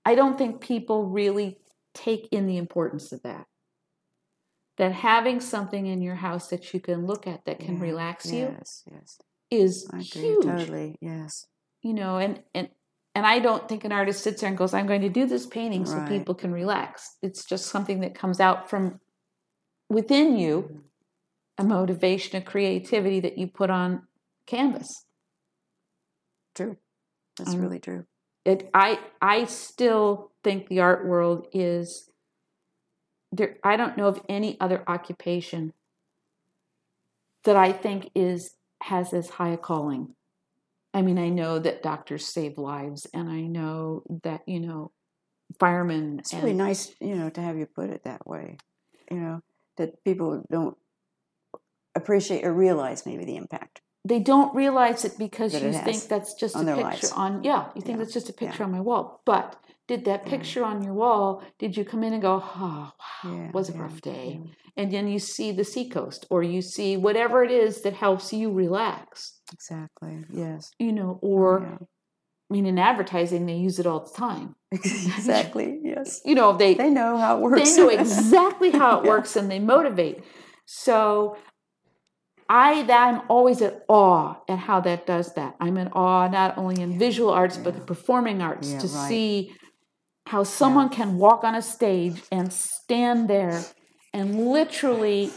I 0.04 0.16
don't 0.16 0.36
think 0.36 0.60
people 0.60 1.06
really 1.06 1.58
take 1.94 2.28
in 2.32 2.46
the 2.46 2.56
importance 2.56 3.12
of 3.12 3.22
that. 3.22 3.46
That 4.78 4.90
having 4.92 5.38
something 5.40 5.86
in 5.86 6.02
your 6.02 6.16
house 6.16 6.48
that 6.48 6.74
you 6.74 6.80
can 6.80 7.06
look 7.06 7.28
at 7.28 7.44
that 7.44 7.60
can 7.60 7.76
Yeah, 7.76 7.82
relax 7.82 8.32
you 8.32 8.54
Yes, 8.58 8.82
yes. 8.90 9.18
is 9.48 9.88
I 9.92 9.98
agree 9.98 10.22
huge 10.22 10.44
totally. 10.44 10.96
Yes. 11.00 11.46
you 11.82 11.94
know 11.94 12.16
and 12.16 12.42
and 12.54 12.68
and 13.14 13.26
i 13.26 13.40
don't 13.40 13.68
think 13.68 13.84
an 13.84 13.92
artist 13.92 14.22
sits 14.22 14.40
there 14.40 14.48
and 14.48 14.56
goes 14.56 14.72
i'm 14.72 14.86
going 14.86 15.02
to 15.02 15.08
do 15.08 15.26
this 15.26 15.44
painting 15.44 15.84
so 15.84 16.06
people 16.06 16.34
can 16.34 16.52
relax 16.52 17.16
it's 17.20 17.44
just 17.44 17.66
something 17.66 18.00
that 18.00 18.14
comes 18.14 18.38
out 18.40 18.70
from 18.70 19.00
within 19.88 20.38
you 20.38 20.62
mm-hmm. 20.62 20.78
a 21.58 21.64
motivation 21.64 22.36
a 22.36 22.40
creativity 22.40 23.20
that 23.20 23.36
you 23.36 23.48
put 23.48 23.70
on 23.70 24.02
canvas. 24.46 25.04
That's 27.40 27.54
Um, 27.54 27.60
really 27.60 27.78
true. 27.78 28.04
it 28.44 28.70
i 28.74 28.98
i 29.20 29.44
still 29.44 30.30
think 30.44 30.68
the 30.68 30.80
art 30.80 31.06
world 31.06 31.46
is 31.52 32.10
there 33.32 33.56
i 33.64 33.76
don't 33.76 33.96
know 33.96 34.06
of 34.06 34.20
any 34.28 34.58
other 34.60 34.82
occupation 34.86 35.72
that 37.44 37.56
i 37.56 37.72
think 37.72 38.10
is 38.14 38.54
has 38.82 39.12
as 39.12 39.30
high 39.30 39.50
a 39.50 39.58
calling 39.58 40.14
i 40.94 41.02
mean 41.02 41.18
i 41.18 41.28
know 41.28 41.58
that 41.58 41.82
doctors 41.82 42.24
save 42.26 42.56
lives 42.58 43.06
and 43.12 43.28
i 43.28 43.40
know 43.42 44.02
that 44.22 44.42
you 44.46 44.60
know 44.60 44.90
firemen 45.58 46.18
It's 46.20 46.32
really 46.32 46.52
nice, 46.52 46.94
you 47.00 47.16
know, 47.16 47.28
to 47.30 47.40
have 47.40 47.56
you 47.58 47.66
put 47.66 47.90
it 47.90 48.04
that 48.04 48.26
way. 48.26 48.56
You 49.10 49.18
know, 49.18 49.40
that 49.78 50.02
people 50.04 50.44
don't 50.50 50.76
appreciate 51.94 52.44
or 52.44 52.52
realize 52.52 53.04
maybe 53.04 53.24
the 53.24 53.36
impact. 53.36 53.80
They 54.04 54.18
don't 54.18 54.54
realize 54.54 55.04
it 55.04 55.18
because 55.18 55.52
That 55.52 55.62
you 55.62 55.68
it 55.68 55.84
think 55.84 56.02
that's 56.08 56.32
just 56.34 56.56
a 56.56 56.60
picture 56.64 56.82
lives. 56.82 57.12
on 57.12 57.44
yeah 57.44 57.66
you 57.74 57.82
think 57.82 57.96
Yeah, 57.98 58.04
that's 58.04 58.14
just 58.14 58.28
a 58.30 58.32
yeah. 58.32 58.38
picture 58.48 58.64
on 58.64 58.72
my 58.72 58.80
wall 58.80 59.20
but 59.26 59.56
did 59.88 60.04
that 60.06 60.22
Yeah. 60.24 60.30
picture 60.36 60.64
on 60.64 60.82
your 60.82 60.94
wall 60.94 61.42
did 61.58 61.76
you 61.76 61.84
come 61.84 62.02
in 62.06 62.12
and 62.14 62.22
go 62.22 62.34
oh 62.42 62.48
wow 62.60 62.92
Yeah, 63.24 63.48
it 63.48 63.54
was 63.54 63.68
a 63.68 63.72
yeah, 63.72 63.82
rough 63.82 64.00
day 64.00 64.40
yeah. 64.42 64.52
and 64.82 64.90
then 64.92 65.06
you 65.08 65.18
see 65.18 65.52
the 65.52 65.64
seacoast 65.64 66.26
or 66.30 66.42
you 66.42 66.62
see 66.62 66.96
whatever 66.96 67.42
it 67.44 67.50
is 67.50 67.82
that 67.82 67.94
helps 67.94 68.32
you 68.32 68.50
relax 68.52 69.40
Exactly. 69.52 70.24
Yes. 70.32 70.70
you 70.78 70.92
know 70.92 71.18
or 71.22 71.48
Yeah. 71.62 71.78
i 72.48 72.52
mean 72.54 72.66
in 72.66 72.78
advertising 72.78 73.44
they 73.46 73.56
use 73.68 73.78
it 73.82 73.86
all 73.86 74.00
the 74.08 74.16
time 74.28 74.48
exactly. 74.72 75.80
Yes. 75.82 76.20
you 76.24 76.34
know 76.34 76.56
they 76.56 76.74
They 76.74 76.90
know 76.90 77.16
how 77.18 77.36
it 77.36 77.42
works. 77.42 77.60
they 77.60 77.76
know 77.76 77.88
exactly 78.00 78.70
how 78.70 78.90
it 78.98 79.04
Yeah. 79.04 79.10
works 79.10 79.36
and 79.36 79.50
they 79.50 79.58
motivate 79.58 80.18
so 80.66 81.36
i 82.50 82.84
i'm 82.90 83.22
always 83.28 83.62
at 83.62 83.84
awe 83.88 84.34
at 84.48 84.58
how 84.58 84.80
that 84.80 85.06
does 85.06 85.32
that. 85.34 85.54
I'm 85.60 85.76
in 85.78 85.88
awe 85.88 86.28
not 86.28 86.58
only 86.58 86.82
in 86.82 86.98
visual 86.98 87.30
arts 87.30 87.56
but 87.56 87.74
the 87.74 87.80
performing 87.80 88.42
arts 88.42 88.72
Yeah, 88.72 88.80
to 88.80 88.86
right. 88.88 89.08
see 89.08 89.52
how 90.26 90.42
someone 90.44 90.90
can 90.90 91.16
walk 91.16 91.44
on 91.44 91.54
a 91.54 91.62
stage 91.62 92.22
and 92.30 92.52
stand 92.52 93.28
there 93.28 93.64
and 94.12 94.46
literally 94.46 95.30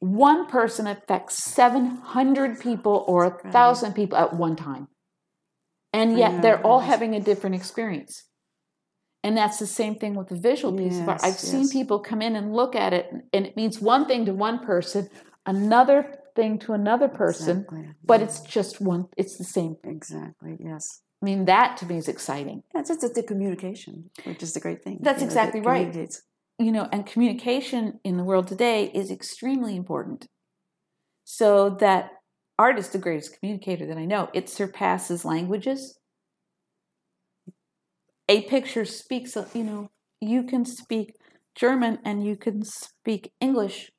one 0.00 0.46
person 0.46 0.86
affects 0.86 1.44
700 1.44 2.58
people 2.60 3.04
or 3.06 3.24
a 3.24 3.52
thousand 3.52 3.92
people 3.94 4.16
at 4.16 4.34
one 4.34 4.56
time. 4.56 4.88
And 5.92 6.18
yet 6.18 6.40
they're 6.42 6.62
all 6.62 6.80
having 6.80 7.14
a 7.14 7.20
different 7.20 7.56
experience. 7.56 8.26
And 9.22 9.36
that's 9.36 9.58
the 9.58 9.66
same 9.66 9.96
thing 9.96 10.14
with 10.14 10.28
the 10.28 10.36
visual 10.36 10.76
piece 10.76 10.98
of 10.98 11.08
art. 11.08 11.20
I've 11.22 11.38
seen 11.38 11.68
people 11.68 11.98
come 11.98 12.22
in 12.22 12.36
and 12.36 12.54
look 12.54 12.74
at 12.74 12.94
it, 12.94 13.10
and 13.34 13.46
it 13.46 13.54
means 13.54 13.78
one 13.78 14.06
thing 14.06 14.24
to 14.24 14.32
one 14.32 14.60
person, 14.60 15.10
another 15.44 16.14
thing 16.40 16.58
to 16.58 16.72
another 16.72 17.08
person, 17.08 17.58
Exactly. 17.58 17.84
but 18.04 18.20
yeah. 18.20 18.26
it's 18.26 18.40
just 18.40 18.80
one, 18.80 19.02
it's 19.16 19.36
the 19.36 19.44
same. 19.44 19.76
exactly 19.84 20.56
yes. 20.58 21.02
I 21.22 21.26
mean, 21.26 21.44
that 21.44 21.76
to 21.78 21.86
me 21.86 21.96
is 21.98 22.08
exciting. 22.08 22.62
That's 22.72 22.88
it's, 22.88 23.04
it's 23.04 23.14
the 23.14 23.22
communication, 23.22 24.10
which 24.24 24.42
is 24.42 24.54
the 24.54 24.60
great 24.60 24.82
thing. 24.82 24.98
That's 25.02 25.20
you 25.20 25.26
know, 25.26 25.30
exactly 25.30 25.60
right. 25.60 26.16
You 26.58 26.72
know, 26.72 26.88
and 26.92 27.04
communication 27.06 28.00
in 28.04 28.16
the 28.16 28.24
world 28.24 28.46
today 28.48 28.90
is 29.00 29.10
extremely 29.10 29.76
important. 29.76 30.26
So 31.24 31.70
that 31.80 32.10
art 32.58 32.78
is 32.78 32.88
the 32.88 32.98
greatest 32.98 33.38
communicator 33.38 33.86
that 33.86 33.98
I 33.98 34.06
know. 34.06 34.30
It 34.32 34.48
surpasses 34.48 35.24
languages. 35.24 35.98
A 38.28 38.42
picture 38.42 38.84
speaks, 38.84 39.36
you 39.54 39.64
know, 39.64 39.90
you 40.20 40.42
can 40.44 40.64
speak 40.64 41.14
German 41.54 41.98
and 42.04 42.24
you 42.24 42.36
can 42.36 42.62
speak 42.64 43.32
English 43.40 43.90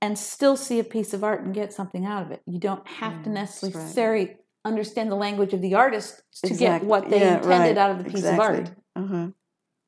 and 0.00 0.18
still 0.18 0.56
see 0.56 0.78
a 0.78 0.84
piece 0.84 1.12
of 1.12 1.22
art 1.22 1.42
and 1.42 1.54
get 1.54 1.72
something 1.72 2.06
out 2.06 2.22
of 2.24 2.30
it. 2.30 2.42
You 2.46 2.58
don't 2.58 2.86
have 2.86 3.22
to 3.24 3.30
Yeah, 3.30 3.34
that's 3.34 3.62
right. 3.62 3.74
necessarily 3.74 4.36
understand 4.64 5.10
the 5.10 5.16
language 5.16 5.52
of 5.52 5.60
the 5.60 5.74
artist 5.74 6.22
to 6.44 6.54
get 6.54 6.82
what 6.84 7.08
they 7.08 7.20
yeah, 7.20 7.36
intended 7.36 7.48
right, 7.48 7.78
out 7.78 7.90
of 7.90 7.98
the 7.98 8.04
piece 8.04 8.20
exactly. 8.20 8.58
of 8.58 8.66
art. 8.66 8.70
Uh-huh. 8.96 9.28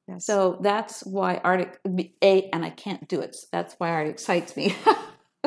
Yes. 0.08 0.26
So 0.26 0.58
that's 0.60 1.04
why 1.06 1.40
art 1.44 1.78
a 1.86 2.48
and 2.52 2.64
I 2.64 2.70
can't 2.70 3.06
do 3.08 3.20
it. 3.20 3.34
So 3.34 3.46
that's 3.52 3.74
why 3.78 3.90
art 3.90 4.08
excites 4.08 4.56
me. 4.56 4.74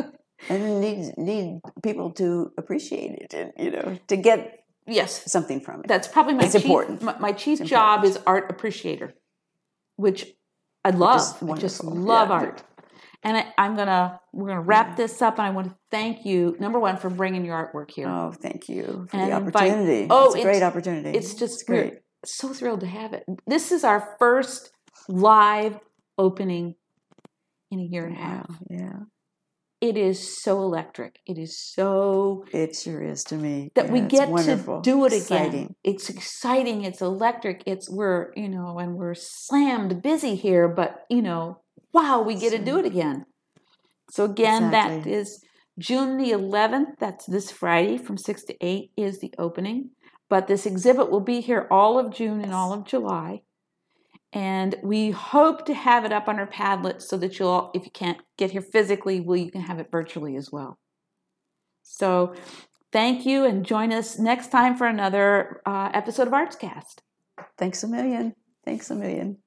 and 0.50 0.64
you 0.64 0.80
need 0.80 1.18
need 1.18 1.60
people 1.84 2.12
to 2.12 2.52
appreciate 2.58 3.12
it, 3.20 3.34
and 3.34 3.52
you 3.58 3.72
know, 3.72 4.00
to 4.08 4.16
get 4.16 4.64
yes, 4.88 5.30
something 5.32 5.60
from 5.60 5.82
it. 5.82 5.88
that's 5.88 6.08
probably 6.08 6.36
my 6.36 6.44
It's 6.46 6.54
chief, 6.54 6.64
important. 6.64 7.02
My, 7.02 7.18
my 7.20 7.32
chief 7.32 7.62
It's 7.62 7.70
job 7.70 8.06
is 8.06 8.18
art 8.26 8.50
appreciator, 8.50 9.14
which 9.98 10.34
I 10.84 10.92
love. 10.92 11.22
I 11.44 11.56
just 11.56 11.84
love 11.84 12.30
yeah. 12.30 12.36
art, 12.36 12.64
And 13.26 13.36
I, 13.38 13.52
I'm 13.58 13.76
gonna 13.76 14.20
we're 14.34 14.50
gonna 14.50 14.62
wrap 14.62 14.96
this 14.96 15.20
up, 15.22 15.40
and 15.40 15.48
I 15.48 15.50
want 15.50 15.68
to 15.70 15.76
thank 15.90 16.26
you 16.26 16.56
number 16.60 16.80
one 16.80 16.96
for 16.98 17.10
bringing 17.10 17.44
your 17.44 17.56
artwork 17.58 17.90
here. 17.90 18.08
Oh, 18.08 18.32
thank 18.32 18.70
you 18.70 19.08
for 19.10 19.18
And 19.18 19.32
the 19.32 19.36
invite- 19.38 19.56
opportunity. 19.56 20.08
Oh, 20.12 20.26
it's 20.28 20.36
a 20.36 20.42
great 20.44 20.56
it's- 20.58 20.62
opportunity. 20.72 21.18
it's 21.18 21.34
just 21.34 21.66
great. 21.66 21.96
so 22.24 22.54
thrilled 22.54 22.82
to 22.82 22.86
have 22.88 23.14
it. 23.14 23.24
This 23.48 23.72
is 23.72 23.84
our 23.84 24.16
first 24.20 24.72
live 25.10 25.80
opening 26.20 26.76
in 27.72 27.80
a 27.80 27.84
year 27.84 28.06
and 28.06 28.16
a 28.16 28.20
half. 28.20 28.50
Yeah, 28.70 29.00
It 29.82 29.98
is 29.98 30.42
so 30.44 30.62
electric. 30.62 31.20
It 31.26 31.38
is 31.40 31.60
so 31.60 32.46
it 32.54 32.76
sure 32.76 33.02
is 33.04 33.24
to 33.26 33.36
me. 33.36 33.72
that 33.76 33.90
we 33.90 34.00
Yeah, 34.02 34.06
it's 34.06 34.46
get 34.46 34.66
to 34.66 34.80
do 34.84 35.04
it 35.06 35.14
again. 35.14 35.22
Exciting. 35.22 35.76
It's 35.84 36.10
exciting. 36.12 36.84
It's 36.84 37.02
electric. 37.02 37.64
It's 37.66 37.90
we're 37.90 38.32
you 38.36 38.50
know, 38.50 38.78
and 38.78 38.96
we're 38.96 39.16
slammed 39.16 40.02
busy 40.04 40.36
here, 40.36 40.68
but 40.68 41.06
you 41.10 41.22
know, 41.24 41.62
wow, 41.96 42.22
we 42.22 42.36
get 42.36 42.52
to 42.52 42.60
do 42.60 42.78
it 42.78 42.86
again. 42.86 43.26
So 44.12 44.26
again, 44.26 44.72
that 44.72 44.92
Exactly. 44.92 45.14
is 45.14 45.44
June 45.80 46.18
the 46.18 46.32
11th. 46.32 46.98
That's 47.00 47.26
this 47.26 47.50
Friday 47.52 47.98
from 47.98 48.18
six 48.18 48.44
to 48.46 48.56
eight 48.62 48.92
is 48.98 49.20
the 49.20 49.34
opening. 49.38 49.92
But 50.30 50.48
this 50.48 50.66
exhibit 50.66 51.10
will 51.10 51.22
be 51.22 51.40
here 51.40 51.68
all 51.72 51.98
of 51.98 52.14
June 52.14 52.42
and 52.42 52.54
all 52.54 52.74
of 52.74 52.86
July. 52.86 53.42
And 54.34 54.76
we 54.84 55.12
hope 55.12 55.66
to 55.68 55.74
have 55.74 56.04
it 56.04 56.12
up 56.12 56.28
on 56.28 56.38
our 56.40 56.48
Padlet 56.48 57.02
so 57.02 57.16
that 57.18 57.40
you'll, 57.40 57.72
if 57.74 57.86
you 57.86 57.92
can't 57.92 58.18
get 58.38 58.52
here 58.52 58.62
physically, 58.62 59.22
well, 59.22 59.38
you 59.38 59.50
can 59.50 59.62
have 59.62 59.80
it 59.80 59.88
virtually 59.90 60.36
as 60.36 60.52
well. 60.52 60.78
So 61.84 62.34
thank 62.92 63.26
you 63.26 63.46
and 63.46 63.66
join 63.66 63.94
us 63.94 64.20
next 64.20 64.52
time 64.52 64.76
for 64.76 64.88
another 64.88 65.62
uh, 65.66 65.92
episode 65.94 66.28
of 66.28 66.34
Artscast. 66.34 67.00
Thanks 67.58 67.84
a 67.84 67.88
million. 67.88 68.34
Thanks 68.66 68.90
a 68.92 68.96
million. 68.96 69.38